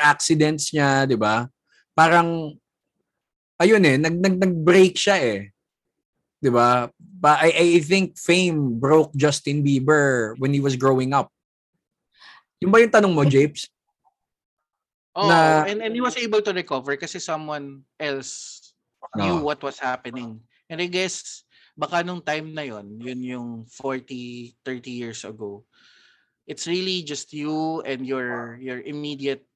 [0.00, 1.46] accidents niya, 'di ba?
[1.92, 2.56] Parang
[3.58, 5.40] ayun eh, nag nag nag-break siya eh.
[6.42, 6.90] 'Di ba?
[6.98, 11.32] But I I think fame broke Justin Bieber when he was growing up.
[12.60, 13.68] Yung ba yung tanong mo, Japes?
[15.14, 18.60] Oh, na- and, and he was able to recover kasi someone else
[19.14, 19.46] knew No.
[19.46, 20.42] what was happening.
[20.66, 21.46] And I guess,
[21.78, 25.62] baka nung time na yon yun yung 40, 30 years ago,
[26.50, 29.46] it's really just you and your your immediate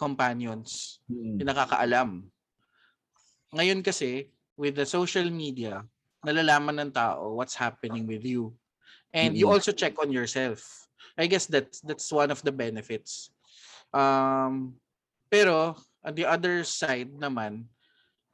[0.00, 1.36] companions Mm.
[1.42, 2.10] yung nakakaalam.
[3.54, 4.28] Ngayon kasi,
[4.58, 5.86] with the social media,
[6.26, 8.52] nalalaman ng tao what's happening with you.
[9.14, 9.56] And you Mm.
[9.56, 10.88] also check on yourself.
[11.16, 13.32] I guess that's that's one of the benefits.
[13.94, 14.76] Um,
[15.32, 17.64] pero on the other side naman,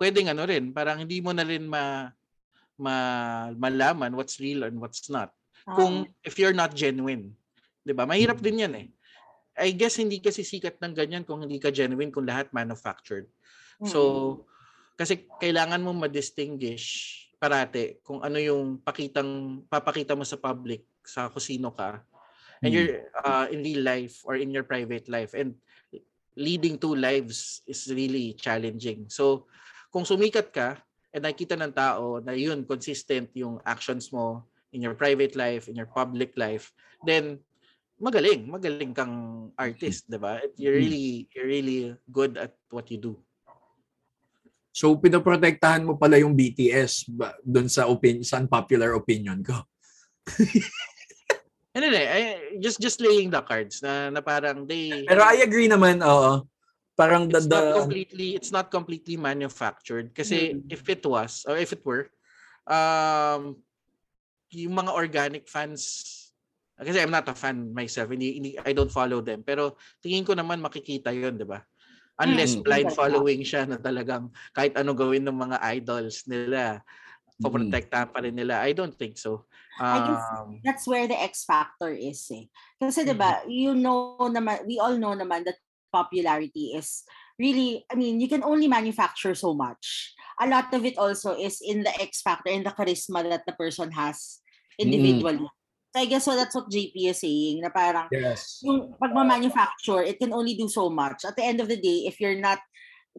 [0.02, 2.10] pwedeng ano rin, parang hindi mo na rin ma,
[2.74, 2.96] ma
[3.54, 5.30] malaman what's real and what's not.
[5.70, 7.38] Kung if you're not genuine.
[7.86, 8.04] 'Di ba?
[8.08, 8.88] Mahirap din 'yan eh.
[9.54, 13.30] I guess hindi kasi sikat ng ganyan kung hindi ka genuine kung lahat manufactured.
[13.86, 14.00] So,
[14.94, 21.74] kasi kailangan mo ma-distinguish parate kung ano yung pakitang papakita mo sa public sa kusino
[21.74, 22.00] ka
[22.64, 22.74] and Mm.
[22.80, 25.52] you're uh, in real life or in your private life and
[26.34, 29.06] leading two lives is really challenging.
[29.06, 29.46] So,
[29.94, 30.80] kung sumikat ka
[31.14, 34.42] and nakita ng tao na yun consistent yung actions mo
[34.74, 36.74] in your private life, in your public life,
[37.06, 37.38] then
[38.00, 40.42] magaling, magaling kang artist, 'di ba?
[40.58, 40.82] You're Mm.
[40.88, 41.80] really you're really
[42.10, 43.14] good at what you do.
[44.74, 49.54] So pinoprotektahan mo pala yung BTS ba, doon sa opinion sa unpopular opinion ko.
[51.74, 55.66] Ano na, eh, just just laying the cards na, na parang they Pero I agree
[55.66, 56.46] naman, oo.
[56.94, 60.70] Parang the, it's the not completely it's not completely manufactured kasi Mm.
[60.70, 62.06] if it was or if it were
[62.70, 63.58] um
[64.54, 66.14] yung mga organic fans
[66.74, 68.10] Kasi I'm not a fan myself.
[68.10, 69.46] Hindi, hindi, I don't follow them.
[69.46, 71.62] Pero tingin ko naman makikita yon di ba?
[72.14, 72.62] Unless Mm.
[72.62, 76.78] blind following siya na talagang kahit ano gawin ng mga idols nila,
[77.42, 78.62] poprotektahan pa rin nila.
[78.62, 79.44] I don't think so.
[79.82, 82.46] I guess Um, that's where the X factor is eh.
[82.78, 85.58] Kasi 'di ba, you know naman we all know naman that
[85.90, 87.02] popularity is
[87.38, 90.14] really I mean, you can only manufacture so much.
[90.38, 93.54] A lot of it also is in the X factor in the charisma that the
[93.58, 94.38] person has
[94.78, 95.42] individually.
[95.42, 95.63] So
[95.94, 98.58] I guess so that's what JP is saying na parang Yes.
[98.66, 101.22] yung pagma-manufacture, it can only do so much.
[101.22, 102.58] At the end of the day, if you're not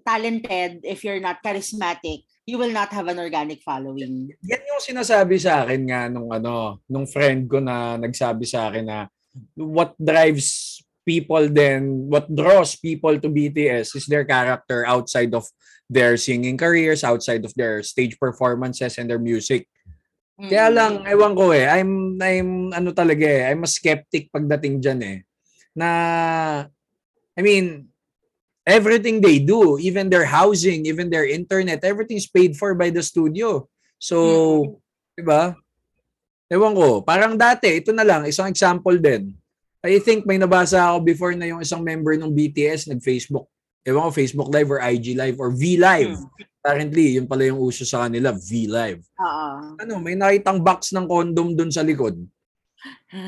[0.04, 4.28] talented, if you're not charismatic, you will not have an organic following.
[4.44, 8.86] Yan yung sinasabi sa akin nga nung ano, nung friend ko na nagsabi sa akin
[8.86, 9.08] na
[9.56, 15.48] what drives people then, what draws people to BTS is their character outside of
[15.88, 19.70] their singing careers, outside of their stage performances and their music.
[20.36, 20.76] Kaya Mm.
[20.76, 25.18] lang, ewan ko eh, I'm, I'm ano talaga eh, I'm a skeptic pagdating dyan eh.
[25.72, 25.90] Na,
[27.36, 27.88] I mean,
[28.68, 33.64] everything they do, even their housing, even their internet, everything's paid for by the studio.
[33.96, 34.80] So,
[35.16, 35.56] di ba?
[36.52, 39.32] Ewan ko, parang dati, ito na lang, isang example din.
[39.86, 43.48] I think may nabasa ako before na yung isang member ng BTS nag-Facebook.
[43.86, 46.18] Ewan ko, Facebook Live or IG Live or V Live.
[46.66, 49.06] Apparently, yun pala yung uso sa kanila, V Live.
[49.22, 49.78] Oo.
[49.78, 52.18] Ano, may nakitang box ng condom dun sa likod.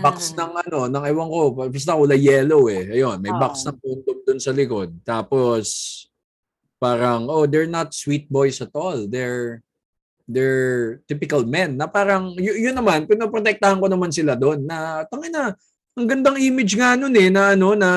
[0.01, 0.41] Box Ah.
[0.41, 2.97] ng ano, ng ewan ko, basta kulay yellow eh.
[2.97, 3.37] Ayun, may Oo.
[3.37, 4.89] box ng condom dun sa likod.
[5.05, 5.69] Tapos,
[6.81, 9.05] parang, oh, they're not sweet boys at all.
[9.05, 9.61] They're,
[10.25, 11.77] they're typical men.
[11.77, 14.65] Na parang, y- yun naman, pinoprotektahan ko naman sila doon.
[14.65, 15.53] Na, tangin na,
[15.93, 17.89] ang gandang image nga nun eh, na ano, na,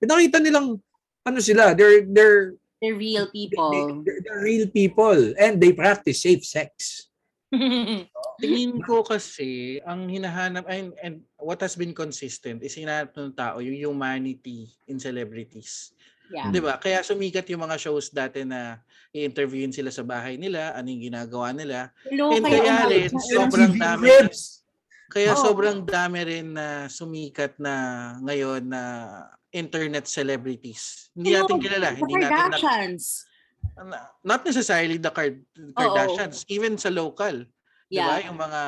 [0.00, 0.80] pinakita nilang,
[1.20, 4.02] ano sila, they're, they're, They're real people.
[4.04, 5.36] they're, they're real people.
[5.36, 7.06] And they practice safe sex.
[8.40, 13.60] Tingin ko kasi, ang hinahanap, and, and what has been consistent is hinahanap ng tao
[13.60, 15.92] yung humanity in celebrities.
[16.30, 16.48] yeah.
[16.48, 16.78] 'Di ba?
[16.78, 18.78] Kaya sumikat yung mga shows dati na
[19.10, 21.90] i-interviewin sila sa bahay nila, ano yung ginagawa nila.
[22.06, 24.06] Hello, And kaya rin, sobrang dami.
[24.06, 24.59] Cribs.
[25.10, 25.42] Kaya Oo.
[25.42, 27.74] sobrang dami rin na sumikat na
[28.22, 28.82] ngayon na
[29.50, 31.10] internet celebrities.
[31.18, 33.04] Hindi Hello, natin kilala, the hindi natin na, Kardashians.
[33.74, 35.42] na- not necessarily the Card-
[35.74, 37.42] Kardashians, even sa local.
[37.90, 38.22] 'Di ba?
[38.22, 38.30] Yeah.
[38.30, 38.62] Yung mga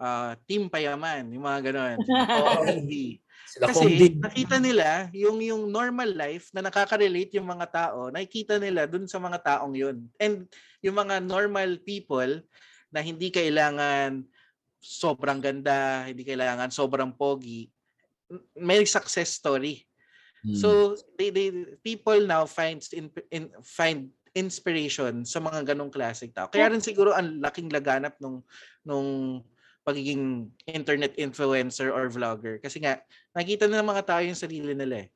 [0.00, 1.98] ah, team payaman, yung mga ganon.
[2.36, 2.64] Oo.
[2.64, 3.20] OMD.
[3.50, 8.62] Sila Kasi Kong nakita nila yung yung normal life na nakaka-relate yung mga tao, nakikita
[8.62, 10.06] nila dun sa mga taong yun.
[10.22, 10.46] And
[10.84, 12.46] yung mga normal people
[12.94, 14.22] na hindi kailangan
[14.80, 17.68] sobrang ganda, hindi kailangan sobrang pogi,
[18.56, 19.84] may success story.
[20.40, 20.56] Hmm.
[20.56, 20.68] So
[21.20, 21.52] they, they
[21.84, 26.48] people now finds in, in find inspiration sa mga ganong klaseng tao.
[26.48, 28.40] Kaya rin siguro ang laking laganap nung
[28.86, 29.42] nung
[29.84, 33.00] pagiging internet influencer or vlogger kasi nga
[33.32, 35.08] nakita na ng mga tao yung sarili nila eh.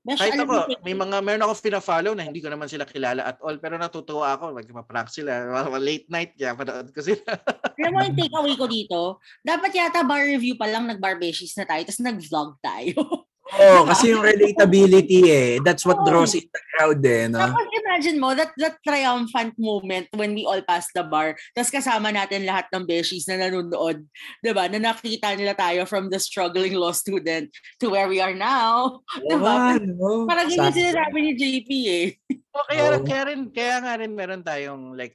[0.00, 3.36] Besh, Kahit ako, may mga meron ako pina-follow na hindi ko naman sila kilala at
[3.44, 5.44] all pero natutuwa ako magpa-prank sila,
[5.76, 7.20] late night kaya panood ko sila.
[7.84, 9.00] alam mo yung takeaway ko dito,
[9.44, 12.96] dapat yata bar review pa lang nag-bar beshies na tayo, tapos nag-vlog tayo.
[13.50, 15.50] Oo, kasi yung relatability eh.
[15.64, 17.42] That's what draws in the crowd eh, no?
[17.42, 22.14] Tapos imagine mo, that, that triumphant moment when we all passed the bar, tapos kasama
[22.14, 24.06] natin lahat ng beshies na nanonood,
[24.38, 24.70] di ba?
[24.70, 27.50] Na nakita nila tayo from the struggling law student
[27.82, 29.02] to where we are now.
[29.30, 29.78] Diba?
[29.82, 30.26] no?
[30.30, 32.06] Parang ganyan Sa- sinasabi ni JP eh.
[32.50, 33.06] O kaya Oo.
[33.06, 35.14] kaya rin kaya nga rin meron tayong like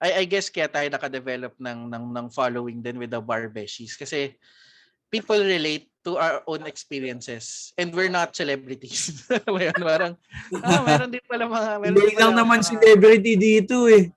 [0.00, 3.96] I I guess kaya tayo naka-develop ng ng ng following din with the bar beshies
[3.96, 4.36] kasi
[5.12, 9.26] people relate to our own experiences and we're not celebrities.
[9.50, 10.14] Yun, parang
[10.62, 14.14] ah, meron din pala mga meron Hindi din lang naman mga- celebrity dito eh.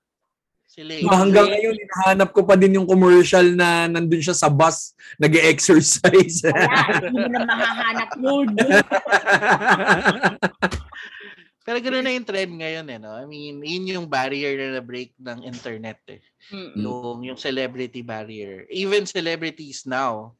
[0.70, 4.94] sila Diba, hanggang ngayon, hinahanap ko pa din yung commercial na nandun siya sa bus,
[5.18, 8.48] nag exercise Wala, hindi mo na mahahanap yun.
[11.66, 13.14] Pero ganoon na yung trend ngayon eh, no?
[13.18, 16.22] I mean, yun yung barrier na na-break ng internet eh.
[16.54, 16.78] Mm-mm.
[16.82, 18.66] Yung, yung celebrity barrier.
[18.70, 20.38] Even celebrities now,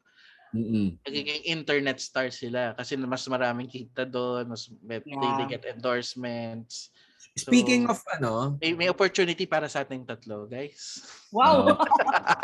[0.50, 0.98] Mm-mm.
[1.06, 5.46] nagiging internet stars sila kasi mas maraming kita doon, mas may, they, they Yeah.
[5.46, 6.90] get endorsements.
[7.38, 10.98] Speaking So- of ano, May, may opportunity para sa ating tatlo, guys.
[11.30, 11.78] Wow.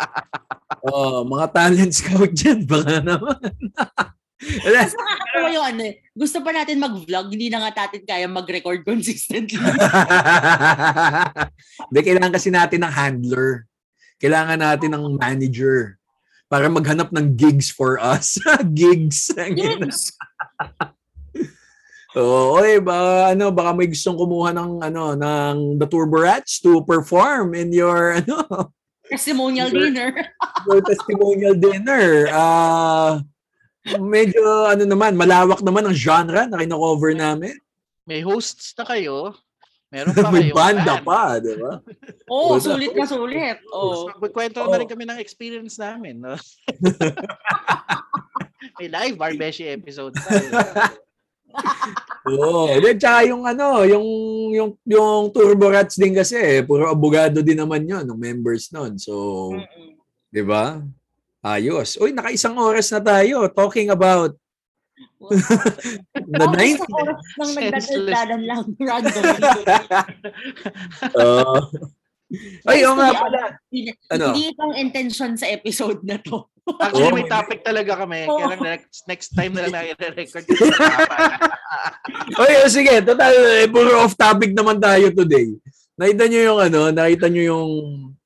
[0.87, 3.43] oh, mga talent scout dyan, baka naman.
[4.69, 5.95] Mas nakakatawa yung ano eh.
[6.13, 9.59] Gusto pa natin mag-vlog, hindi na nga natin kaya mag-record consistently.
[11.89, 13.65] Hindi, kailangan kasi natin ng handler.
[14.21, 15.97] Kailangan natin ng manager
[16.47, 18.39] para maghanap ng gigs for us.
[18.79, 19.31] gigs.
[19.35, 20.15] yes.
[22.17, 26.81] Oo, oy, ba ano, baka may gustong kumuha ng ano ng The Turbo Rats to
[26.89, 28.73] perform in your ano,
[29.07, 30.11] Testimonial dinner.
[30.67, 32.27] your testimonial dinner.
[32.33, 33.21] Ah,
[34.01, 37.55] medyo ano naman, malawak naman ang genre na kino-cover namin.
[38.09, 39.37] May hosts na kayo.
[39.97, 40.57] Meron pa May kayo.
[40.61, 41.81] banda pa, di ba?
[42.33, 42.65] Oo, Wala.
[42.69, 43.57] sulit na sulit.
[43.73, 44.13] Oo.
[44.21, 44.69] Magkwento Oo.
[44.69, 46.21] na rin kami ng experience namin.
[46.21, 46.37] No?
[48.77, 50.53] May live Barbeshi episode tayo.
[52.29, 52.77] Oo.
[52.77, 54.05] Then, tsaka yung ano, yung,
[54.53, 59.01] yung, yung Turbo Rats din kasi, eh, puro abogado din naman yon ng members nun.
[59.01, 59.49] So,
[60.29, 60.77] di ba?
[61.41, 61.97] Ayos.
[61.97, 64.37] Uy, naka-isang oras na tayo talking about
[66.17, 66.79] the Ako 90s.
[66.79, 69.25] sa oras nang nagdadaldalan lang random.
[71.13, 71.61] Uh,
[72.67, 73.43] ay, oo nga pala.
[73.71, 74.35] Hindi, Ano?
[74.35, 76.51] hindi ito ang intention sa episode na to.
[76.83, 77.19] Actually, Oo.
[77.23, 78.27] may topic talaga kami.
[78.27, 78.43] Oo.
[78.43, 80.43] Kaya lang next, next time na lang nai-record.
[82.43, 83.31] Oy, oh, sige, total,
[83.63, 85.55] eh, puro off topic naman tayo today.
[85.95, 87.71] Nakita nyo yung ano, nakita nyo yung,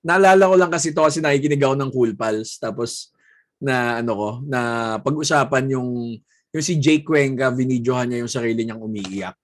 [0.00, 2.56] naalala ko lang kasi to kasi nakikinig ako ng Cool Pals.
[2.56, 3.12] Tapos,
[3.60, 4.60] na ano ko, na
[5.04, 6.16] pag-usapan yung,
[6.50, 9.38] yung si Jake Cuenca, vinidyohan niya yung sarili niyang umiiyak.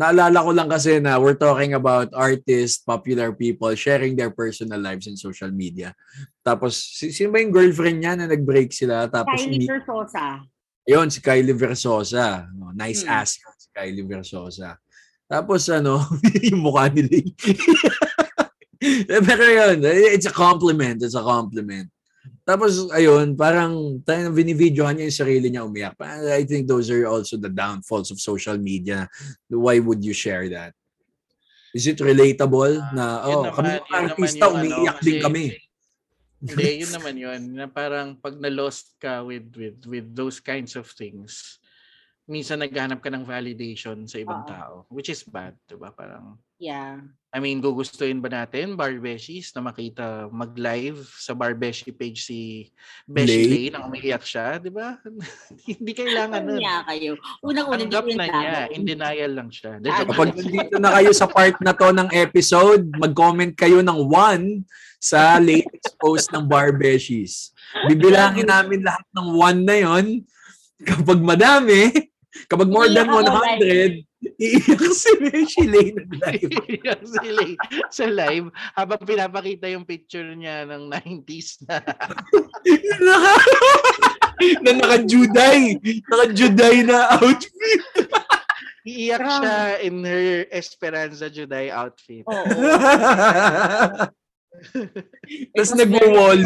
[0.00, 5.04] Naalala ko lang kasi na we're talking about artists, popular people sharing their personal lives
[5.04, 5.92] in social media.
[6.40, 9.04] Tapos, si, sino ba yung girlfriend niya na nag-break sila?
[9.12, 10.40] Tapos, Kylie umi- Versosa.
[10.88, 12.48] Yun, si Kylie Versosa.
[12.56, 13.12] No, nice Hmm.
[13.20, 14.80] ass yun, si Kylie Versosa.
[15.28, 16.00] Tapos ano,
[16.48, 17.04] yung mukha ni.
[18.80, 21.04] Eh, Pero yun, it's a compliment.
[21.04, 21.92] It's a compliment.
[22.42, 25.94] Tapos, ayun, parang tayo na binibidyohan niya yung sarili niya umiyak.
[26.34, 29.06] I think those are also the downfalls of social media.
[29.46, 30.72] Why would you share that?
[31.70, 35.14] Is it relatable na, Ah, Yun oh, naman- kami mga artista, yung ano, umiiyak din
[35.14, 35.44] kasi- kami.
[36.40, 37.40] Hindi, yun naman yun.
[37.52, 41.59] Na parang pag na-lost ka with, with, with those kinds of things,
[42.30, 44.48] minsan naghahanap ka ng validation sa ibang Oo.
[44.48, 45.90] tao, which is bad, diba?
[45.90, 47.00] Parang, Yeah.
[47.32, 52.68] I mean, gugustuhin ba natin, Barbeshis, na makita mag-live sa Barbeshi page si
[53.08, 53.46] Beshi Lay?
[53.48, 55.00] Lay na umiiyak siya, di ba?
[55.80, 56.60] Hindi kailangan nun.
[56.60, 57.16] Kanya kayo.
[57.40, 58.60] Unang-una, hindi Tanggap na niya.
[58.76, 59.78] In denial lang siya.
[59.80, 63.78] Di, Ah, joke Kapag nandito na kayo sa part na to ng episode, mag-comment kayo
[63.80, 64.66] ng one
[65.00, 67.54] sa latest post ng Barbeshies.
[67.88, 70.06] Bibilangin namin lahat ng one na yon.
[70.82, 72.09] Kapag madami,
[72.46, 73.18] kapag more than Iiyak ako
[73.58, 74.06] 100,
[74.38, 76.50] iiyak si Beshi Lane nag-live.
[76.70, 77.52] Iiyak si Lay
[77.90, 81.80] sa live habang pinapakita yung picture niya ng 90s na
[84.64, 85.76] na naka-juday.
[86.06, 87.82] Naka-juday na outfit.
[88.86, 92.24] iiyak siya in her Esperanza Juday outfit.
[92.24, 92.44] Oo.
[95.54, 96.44] Tapos very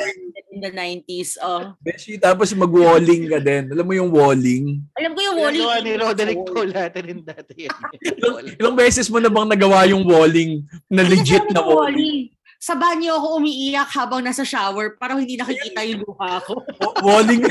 [0.55, 1.35] In the 90s.
[1.43, 1.75] Oh.
[1.83, 3.75] Beshi, tapos mag-walling ka din.
[3.75, 4.87] Alam mo yung walling?
[4.95, 5.67] Alam ko yung walling.
[5.67, 7.75] Ginagawa ni Roderick Paulate rin dati yan.
[8.23, 12.31] Ilang, ilang beses mo na bang nagawa yung walling na legit Kasi na walling?
[12.63, 16.63] Sa banyo ako umiiyak habang nasa shower para hindi nakikita yung luha ko.
[16.63, 17.43] Wa- Walling.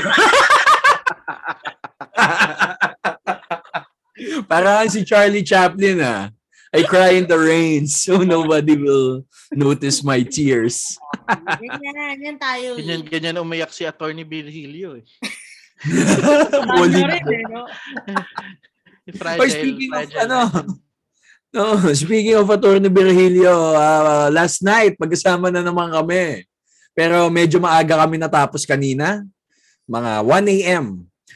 [4.50, 6.32] Parang si Charlie Chaplin ah.
[6.74, 9.22] I cry in the rain so nobody will
[9.54, 10.98] notice my tears.
[11.62, 12.74] Ganyan, yan tayo.
[12.74, 14.98] Ganyan, ganyan umiyak si Attorney Virgilio.
[14.98, 15.06] Eh.
[16.74, 17.06] Walling.
[17.06, 17.62] rin, eh, no?
[19.14, 20.66] Fragile, Oy, speaking of fragile ano, natin.
[21.54, 21.64] no,
[21.94, 22.90] speaking of Atty.
[22.90, 26.42] Virgilio, ah, last night, magkasama na naman kami.
[26.90, 29.22] Pero medyo maaga kami natapos kanina.
[29.86, 30.84] Mga 1 a.m.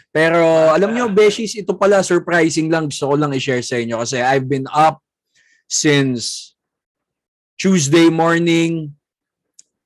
[0.09, 0.41] Pero
[0.73, 2.89] alam nyo, Beshies, ito pala surprising lang.
[2.91, 4.99] Gusto ko lang i-share sa inyo kasi I've been up
[5.69, 6.57] since
[7.61, 8.97] Tuesday morning.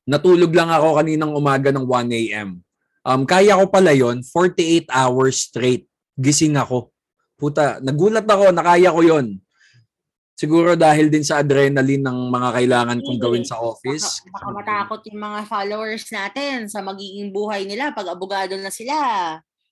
[0.07, 2.63] Natulog lang ako kaninang umaga ng 1 a.m.
[3.03, 5.91] Um, kaya ko pala yon 48 hours straight.
[6.15, 6.95] Gising ako.
[7.35, 9.43] Puta, nagulat ako, nakaya ko yon.
[10.39, 14.23] Siguro dahil din sa adrenaline ng mga kailangan kong gawin sa office.
[14.27, 18.97] Baka, baka matakot yung mga followers natin sa magiging buhay nila pag abogado na sila.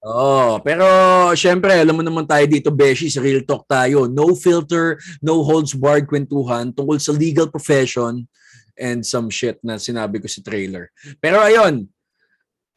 [0.01, 0.84] Oo, pero
[1.36, 4.09] syempre, alam mo naman tayo dito, Beshi, real talk tayo.
[4.09, 8.24] No filter, no holds barred kwentuhan tungkol sa legal profession
[8.80, 10.88] and some shit na sinabi ko sa trailer.
[11.20, 11.84] Pero ayun,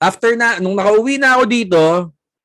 [0.04, 1.84] after na, nung nakauwi na ako dito,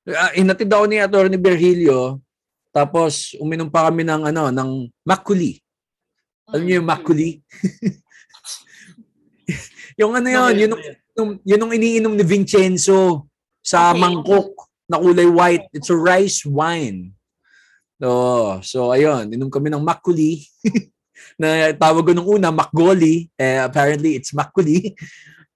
[0.07, 1.43] uh, inatid ako ni Atty.
[1.43, 2.23] Virgilio,
[2.71, 4.71] tapos uminom pa kami ng ano, ng
[5.03, 5.59] makuli.
[6.55, 7.43] Alam niyo yung makuli?
[10.01, 10.83] yung ano yun, yun, yung,
[11.19, 13.27] yung, yun yung iniinom ni Vincenzo
[13.59, 14.07] sa Okay.
[14.07, 15.69] mangkok na kulay white.
[15.77, 17.13] It's a rice wine.
[18.01, 20.49] So, so ayun, inom kami ng makuli.
[21.41, 23.29] na tawag ko nung una, makgoli.
[23.39, 24.97] Eh, apparently, it's makuli.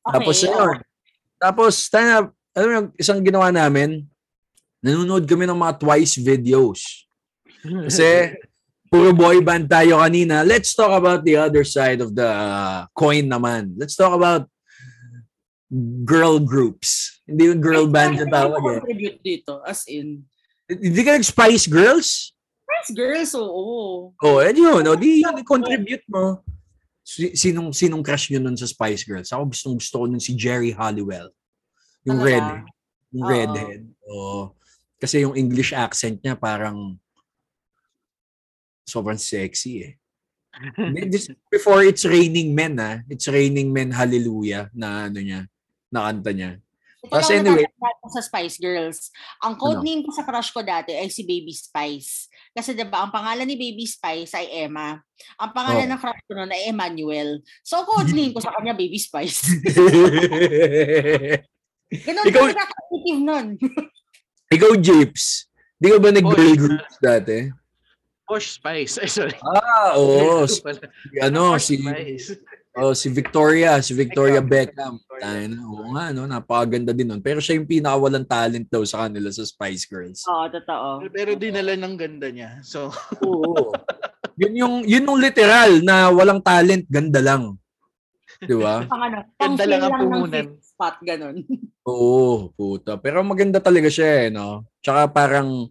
[0.04, 0.78] Tapos, ayun.
[1.40, 4.06] Tapos, tayo, alam mo, yung isang ginawa namin,
[4.82, 7.06] nanonood kami ng mga twice videos.
[7.62, 8.38] Kasi,
[8.92, 10.44] puro boy band tayo kanina.
[10.44, 13.78] Let's talk about the other side of the uh, coin naman.
[13.78, 14.50] Let's talk about
[16.04, 17.20] girl groups.
[17.24, 18.80] Hindi yung girl band na tawag eh.
[18.84, 20.20] contribute dito, as in.
[20.68, 22.36] Hindi ka nag-Spice Girls?
[22.60, 24.12] Spice Girls, oo.
[24.12, 24.84] Oh, eh yun.
[24.84, 26.44] O, di yun, contribute mo.
[27.00, 29.32] Si- Sinong, sinong crush nyo nun sa Spice Girls?
[29.32, 31.32] Ako gustong gusto ko nun si Jerry Halliwell.
[32.04, 32.28] Yung Talaga?
[32.28, 32.46] red.
[33.12, 33.32] Yung Oo.
[33.32, 33.82] redhead.
[34.06, 34.44] Oh.
[35.00, 36.94] Kasi yung English accent niya parang
[38.84, 39.92] sobrang sexy eh.
[41.08, 43.00] This, before it's raining men ah.
[43.08, 45.48] It's raining men hallelujah na ano niya.
[45.92, 46.56] Na kanta niya.
[47.02, 47.66] Ito Tapos lang anyway-
[48.08, 49.10] sa Spice Girls.
[49.40, 49.86] Ang code Ano?
[49.86, 52.26] name ko sa crush ko dati ay si Baby Spice.
[52.52, 55.00] Kasi 'di ba ang pangalan ni Baby Spice ay Emma.
[55.36, 55.90] Ang pangalan Oh.
[55.90, 57.30] ng crush ko noon ay Emmanuel.
[57.62, 59.42] So code name ko sa kanya Baby Spice.
[61.92, 63.46] Ganun Ikaw- ka creative nun.
[64.54, 65.48] Ikaw, Japes.
[65.76, 66.56] Di ka ba nag-girl Oy.
[66.56, 67.48] groups dati?
[68.22, 69.00] Posh Spice.
[69.00, 69.36] Ay, sorry.
[69.42, 70.44] Ah, oo.
[70.44, 70.60] Ito Si,
[71.18, 72.36] ano, Posh si, Spice.
[72.76, 73.78] Oh, si Victoria.
[73.80, 74.96] Si Victoria Beckham.
[74.96, 75.20] Beckham.
[75.20, 75.58] Tayo na.
[75.68, 76.24] Oo nga, no?
[76.24, 77.22] Napakaganda din nun.
[77.22, 80.24] Pero siya yung pinakawalang talent daw sa kanila sa Spice Girls.
[80.26, 80.88] Oo, totoo.
[81.10, 82.58] Pero dinala ng ganda niya.
[82.64, 82.88] So,
[83.22, 83.70] Oo.
[84.34, 87.54] yun yung, yun yung literal na walang talent, ganda lang.
[88.42, 88.82] Di ba?
[88.90, 90.46] Ano, Ganda lang ang ng puhunan.
[90.58, 91.36] spot, ganun.
[91.86, 92.98] Oo, puta.
[92.98, 94.66] Pero maganda talaga siya eh, no?
[94.82, 95.70] Tsaka parang,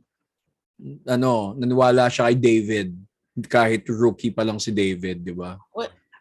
[1.03, 2.89] ano, naniwala siya kay David.
[3.47, 5.55] Kahit rookie pa lang si David, di ba?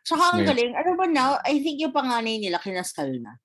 [0.05, 3.37] Tsaka ang galing, ano ba now, I think yung panganay nila kinasal na.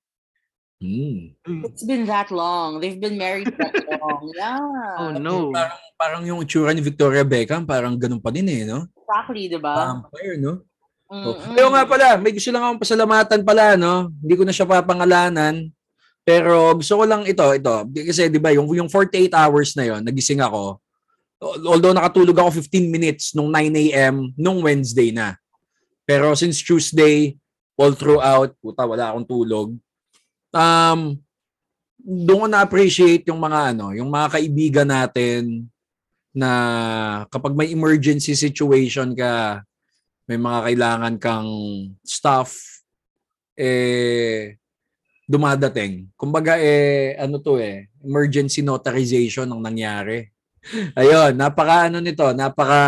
[0.79, 1.31] Hmm.
[1.63, 2.83] It's been that long.
[2.83, 4.27] They've been married that long.
[4.35, 4.59] Yeah.
[4.99, 5.55] oh no.
[5.55, 8.83] Parang, parang yung itsura ni Victoria Beckham, parang ganun pa din eh, no?
[8.91, 9.73] Exactly, di ba?
[9.95, 10.63] Vampire, no?
[11.07, 11.37] Oh.
[11.37, 11.53] Mm-mm.
[11.55, 14.11] Pero nga pala, may gusto lang akong pasalamatan pala, no?
[14.19, 15.69] Hindi ko na siya papangalanan.
[16.25, 17.73] Pero gusto ko lang ito, ito.
[17.85, 20.81] Kasi di ba, yung, yung 48 hours na yon nagising ako.
[21.39, 24.33] Although nakatulog ako 15 minutes nung 9 a.m.
[24.33, 25.37] nung Wednesday na.
[26.05, 27.33] Pero since Tuesday,
[27.75, 29.67] all throughout, puta, wala akong tulog.
[30.55, 31.19] Um,
[31.99, 35.65] doon ko na-appreciate yung mga ano, yung mga kaibigan natin
[36.29, 36.51] na
[37.33, 39.65] kapag may emergency situation ka,
[40.29, 41.49] may mga kailangan kang
[42.05, 42.53] stuff,
[43.57, 44.61] eh,
[45.25, 46.13] dumadating.
[46.13, 50.29] Kumbaga, eh, ano to eh, emergency notarization ang nangyari.
[50.97, 52.81] Ayun, napaka ano nito, napaka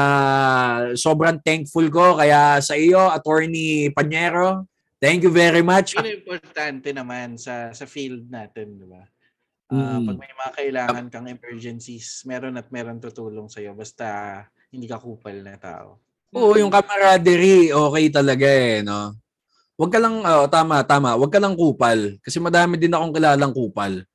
[0.97, 4.65] sobrang thankful ko kaya sa iyo, Attorney Panyero.
[4.97, 5.93] Thank you very much.
[5.93, 9.05] Yun importante naman sa sa field natin, di ba?
[9.69, 10.07] Ah, Mm.
[10.09, 13.75] Pag may mga kailangan kang emergencies, meron at meron tutulong sa'yo.
[13.75, 14.39] Basta
[14.71, 15.99] hindi ka kupal na tao.
[16.31, 19.19] Oo, yung camaraderie, okay talaga eh, no?
[19.75, 22.15] Huwag ka lang, oh, tama, tama, huwag ka lang kupal.
[22.23, 24.07] Kasi madami din akong kilalang kupal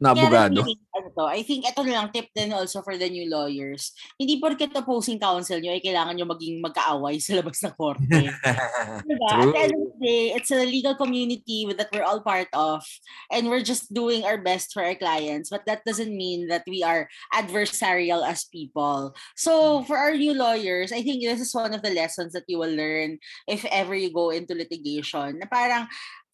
[0.00, 0.62] na abogado.
[0.98, 3.94] ano to, I think ito na lang tip din also for the new lawyers.
[4.18, 8.06] Hindi porket opposing counsel nyo ay kailangan nyo maging magkaaway sa labas ng korte.
[9.08, 9.28] Diba?
[9.30, 9.52] At True.
[9.52, 12.82] the end of the day, it's a legal community that we're all part of.
[13.30, 15.50] And we're just doing our best for our clients.
[15.50, 19.14] But that doesn't mean that we are adversarial as people.
[19.36, 22.58] So for our new lawyers, I think this is one of the lessons that you
[22.58, 25.38] will learn if ever you go into litigation.
[25.38, 25.86] Na parang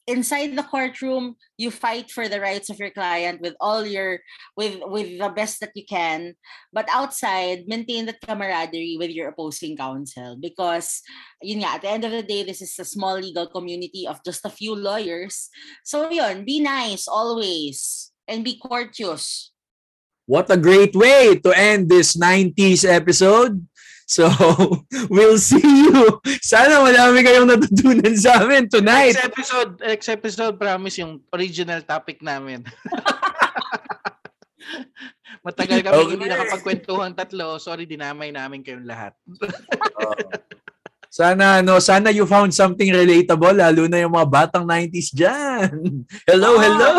[0.06, 4.20] inside the courtroom you fight for the rights of your client with all your
[4.56, 6.34] with with the best that you can
[6.72, 11.00] but outside maintain that camaraderie with your opposing counsel because
[11.44, 14.20] yun nga, at the end of the day, this is a small legal community of
[14.24, 15.48] just a few lawyers.
[15.84, 19.52] So yun, be nice always and be courteous.
[20.26, 23.60] What a great way to end this 90s episode.
[24.04, 24.28] So,
[25.12, 26.20] we'll see you.
[26.44, 29.16] Sana marami kayong natutunan sa amin tonight.
[29.16, 32.64] Next episode, next episode, promise yung original topic namin.
[35.44, 36.12] Matagal kami Okay.
[36.16, 37.60] hindi nakapagkwentuhan tatlo.
[37.60, 39.12] Sorry, dinamay namin kayong lahat.
[41.14, 45.70] Sana no, sana you found something relatable lalo na yung mga batang 90s diyan.
[46.26, 46.90] Hello, Ah, hello.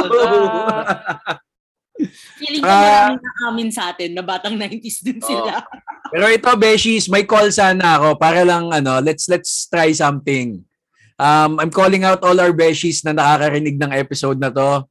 [2.38, 2.82] Feeling ko Ah.
[3.14, 5.64] maraming nakamin sa atin na batang 90s din sila.
[6.10, 10.62] Pero ito, Beshies, may call sana ako para lang ano, let's let's try something.
[11.16, 14.84] Um, I'm calling out all our Beshies na nakakarinig ng episode na to.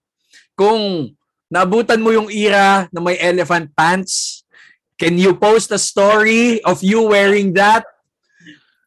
[0.57, 1.13] Kung
[1.47, 4.43] nabutan mo yung era na may elephant pants,
[4.97, 7.85] can you post a story of you wearing that?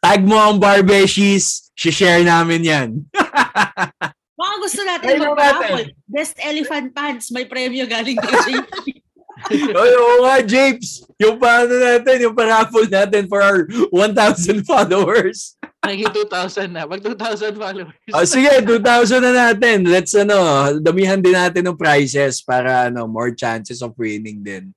[0.01, 2.89] Tag mo ang bar Beshies, share namin yan.
[4.37, 8.71] Baka gusto natin Try lang mag Best elephant pants, may premyo galing kay JP.
[9.53, 11.05] Oy, oo nga, Japes.
[11.21, 15.55] Yung paano natin, yung paraffle natin for our 1,000 followers.
[15.85, 16.89] Naging 2,000 na.
[16.89, 17.95] Pag 2,000 followers.
[18.11, 19.85] Oh, sige, 2,000 na natin.
[19.85, 20.35] Let's ano,
[20.81, 24.73] damihan din natin ng prizes para ano, more chances of winning din.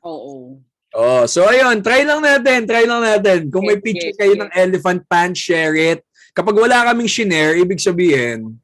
[0.00, 0.62] Oo.
[0.94, 3.50] Oh, so ayun, try lang natin, try lang natin.
[3.50, 6.06] Kung may picture kayo ng elephant pants, share it.
[6.30, 8.62] Kapag wala kaming shinare, ibig sabihin,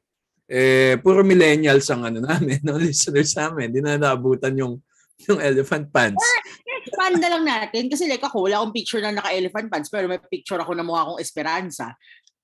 [0.51, 3.71] eh, puro millennials ang ano namin, no, listeners namin.
[3.71, 4.83] Di na naabutan yung,
[5.31, 6.19] yung elephant pants.
[6.91, 7.87] Panda lang natin.
[7.87, 11.07] Kasi like ako, wala akong picture na naka-elephant pants pero may picture ako na mukha
[11.07, 11.95] akong Esperanza.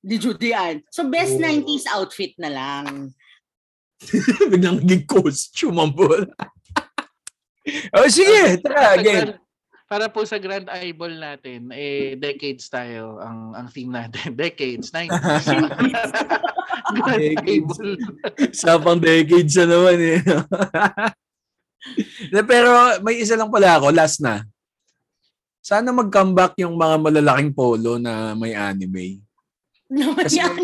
[0.08, 0.80] Ni Judy Ann.
[0.88, 1.44] So best Oh.
[1.44, 3.12] 90s outfit na lang.
[4.54, 6.32] Biglang naging costume ang bola.
[7.98, 9.36] oh, sige, tara, again.
[9.88, 14.36] Para po sa Grand Eyeball natin, eh, decades tayo ang ang theme natin.
[14.44, 15.48] Decades, 90s.
[17.00, 17.78] Grand Decades.
[17.80, 17.92] Eyeball.
[18.52, 20.20] Sa pang decades na naman eh.
[22.36, 24.44] Na, Pero may isa lang pala ako, last na.
[25.64, 29.24] Sana mag-comeback yung mga malalaking polo na may anime.
[29.88, 30.56] Naman Kasi- yan.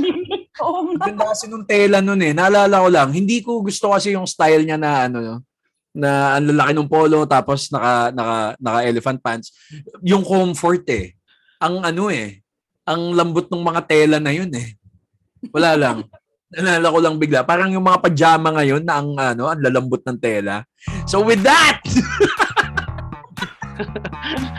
[0.61, 1.09] Oo nga.
[1.09, 2.35] Ganda kasi nung tela nun eh.
[2.35, 5.41] Naalala ko lang, hindi ko gusto kasi yung style niya na ano,
[5.93, 9.53] na ang lalaki ng polo tapos naka naka naka elephant pants.
[10.01, 11.13] Yung comfort eh.
[11.61, 12.41] Ang ano eh,
[12.83, 14.75] ang lambot ng mga tela na yun eh.
[15.53, 15.97] Wala lang.
[16.53, 17.41] Naalala ko lang bigla.
[17.45, 20.61] Parang yung mga pajama ngayon na ang ano, ang lalambot ng tela.
[21.09, 21.81] So with that,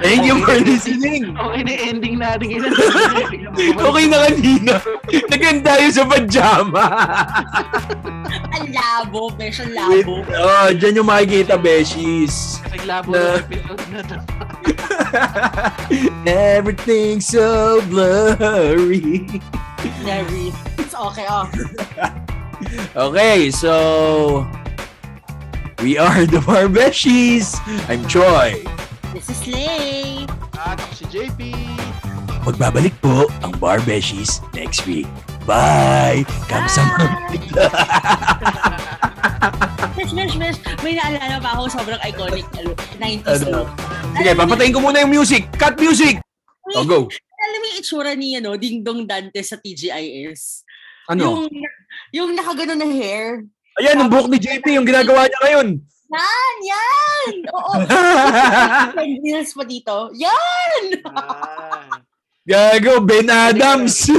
[0.03, 1.37] Thank you for listening.
[1.37, 2.59] Okay na ending natin.
[3.85, 4.75] Okay na kanina.
[5.31, 6.85] Naganda tayo sa pajama.
[8.59, 10.23] Ang labo, besh, ang labo.
[10.27, 12.59] oh, dyan yung makikita, Beshies.
[12.71, 14.17] Naglabo Na- ng episode na to.
[16.27, 19.27] Everything's so blurry.
[20.03, 20.51] Very.
[20.79, 21.47] It's okay, oh.
[22.97, 24.47] Okay, so
[25.83, 27.55] we are the Barbeshies.
[27.91, 28.63] I'm Troy.
[29.15, 30.27] This is Slay.
[30.59, 31.55] At si JP.
[32.43, 35.07] Magbabalik po ang Barbeshies next week.
[35.47, 36.27] Bye!
[36.51, 37.31] Kamsama.
[39.95, 40.59] Besh, besh, besh.
[40.83, 43.71] May naalala pa ako sobrang iconic ano, 90s Ano?
[44.19, 45.47] Sige, papatayin ko muna yung music.
[45.63, 46.19] Cut music!
[46.75, 47.07] Oh, go.
[47.07, 50.67] Alam mo yung itsura ni ano, Ding Dong Dante sa TGIS?
[51.15, 51.23] Ano?
[51.23, 51.43] Yung,
[52.11, 53.47] yung nakagano na hair.
[53.79, 55.69] Ayan, yung buhok ni JP, yung ginagawa niya ngayon.
[56.13, 56.55] Yan!
[56.65, 57.33] Yan!
[57.57, 57.73] Oo.
[59.25, 60.13] Wheels pa dito.
[60.13, 60.85] Yan!
[61.09, 62.01] Ah,
[62.45, 64.13] Gago, Ben Adams.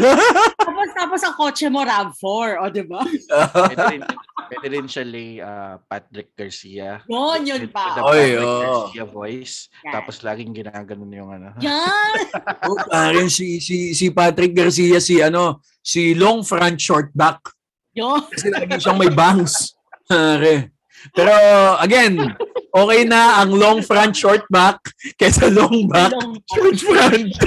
[0.58, 2.48] Tapos, tapos ang kotse mo, RAV4.
[2.58, 3.06] O, di ba?
[3.06, 4.02] pwede, rin,
[4.50, 7.06] pwede rin siya lay ah, Patrick Garcia.
[7.06, 8.02] Yun, yun With the pa.
[8.02, 8.62] Oy, Patrick oo.
[8.66, 9.56] Garcia voice.
[9.86, 9.94] Yan.
[9.94, 11.54] Tapos laging ginaganon yung ano.
[11.62, 12.14] Yan!
[12.66, 17.46] oh, parang si, si, si Patrick Garcia, si ano, si long front short back.
[17.94, 18.26] Yun.
[18.26, 19.78] Kasi lagi siyang may bangs.
[20.10, 20.75] Pare.
[21.14, 21.30] Pero
[21.78, 22.34] again,
[22.74, 24.80] okay na ang long front short back
[25.22, 27.30] kaysa long back Long- short front.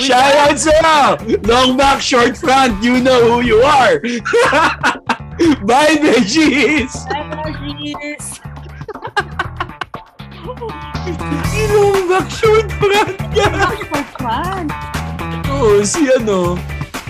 [0.00, 1.20] Shout out sa'yo!
[1.46, 4.00] Long back, short front, you know who you are!
[5.68, 6.90] Bye, Veggies!
[7.12, 8.40] Ay, Regis.
[11.70, 13.46] Long back, short front ka!
[13.76, 14.64] Short fun.
[15.52, 16.56] Oh, si ano?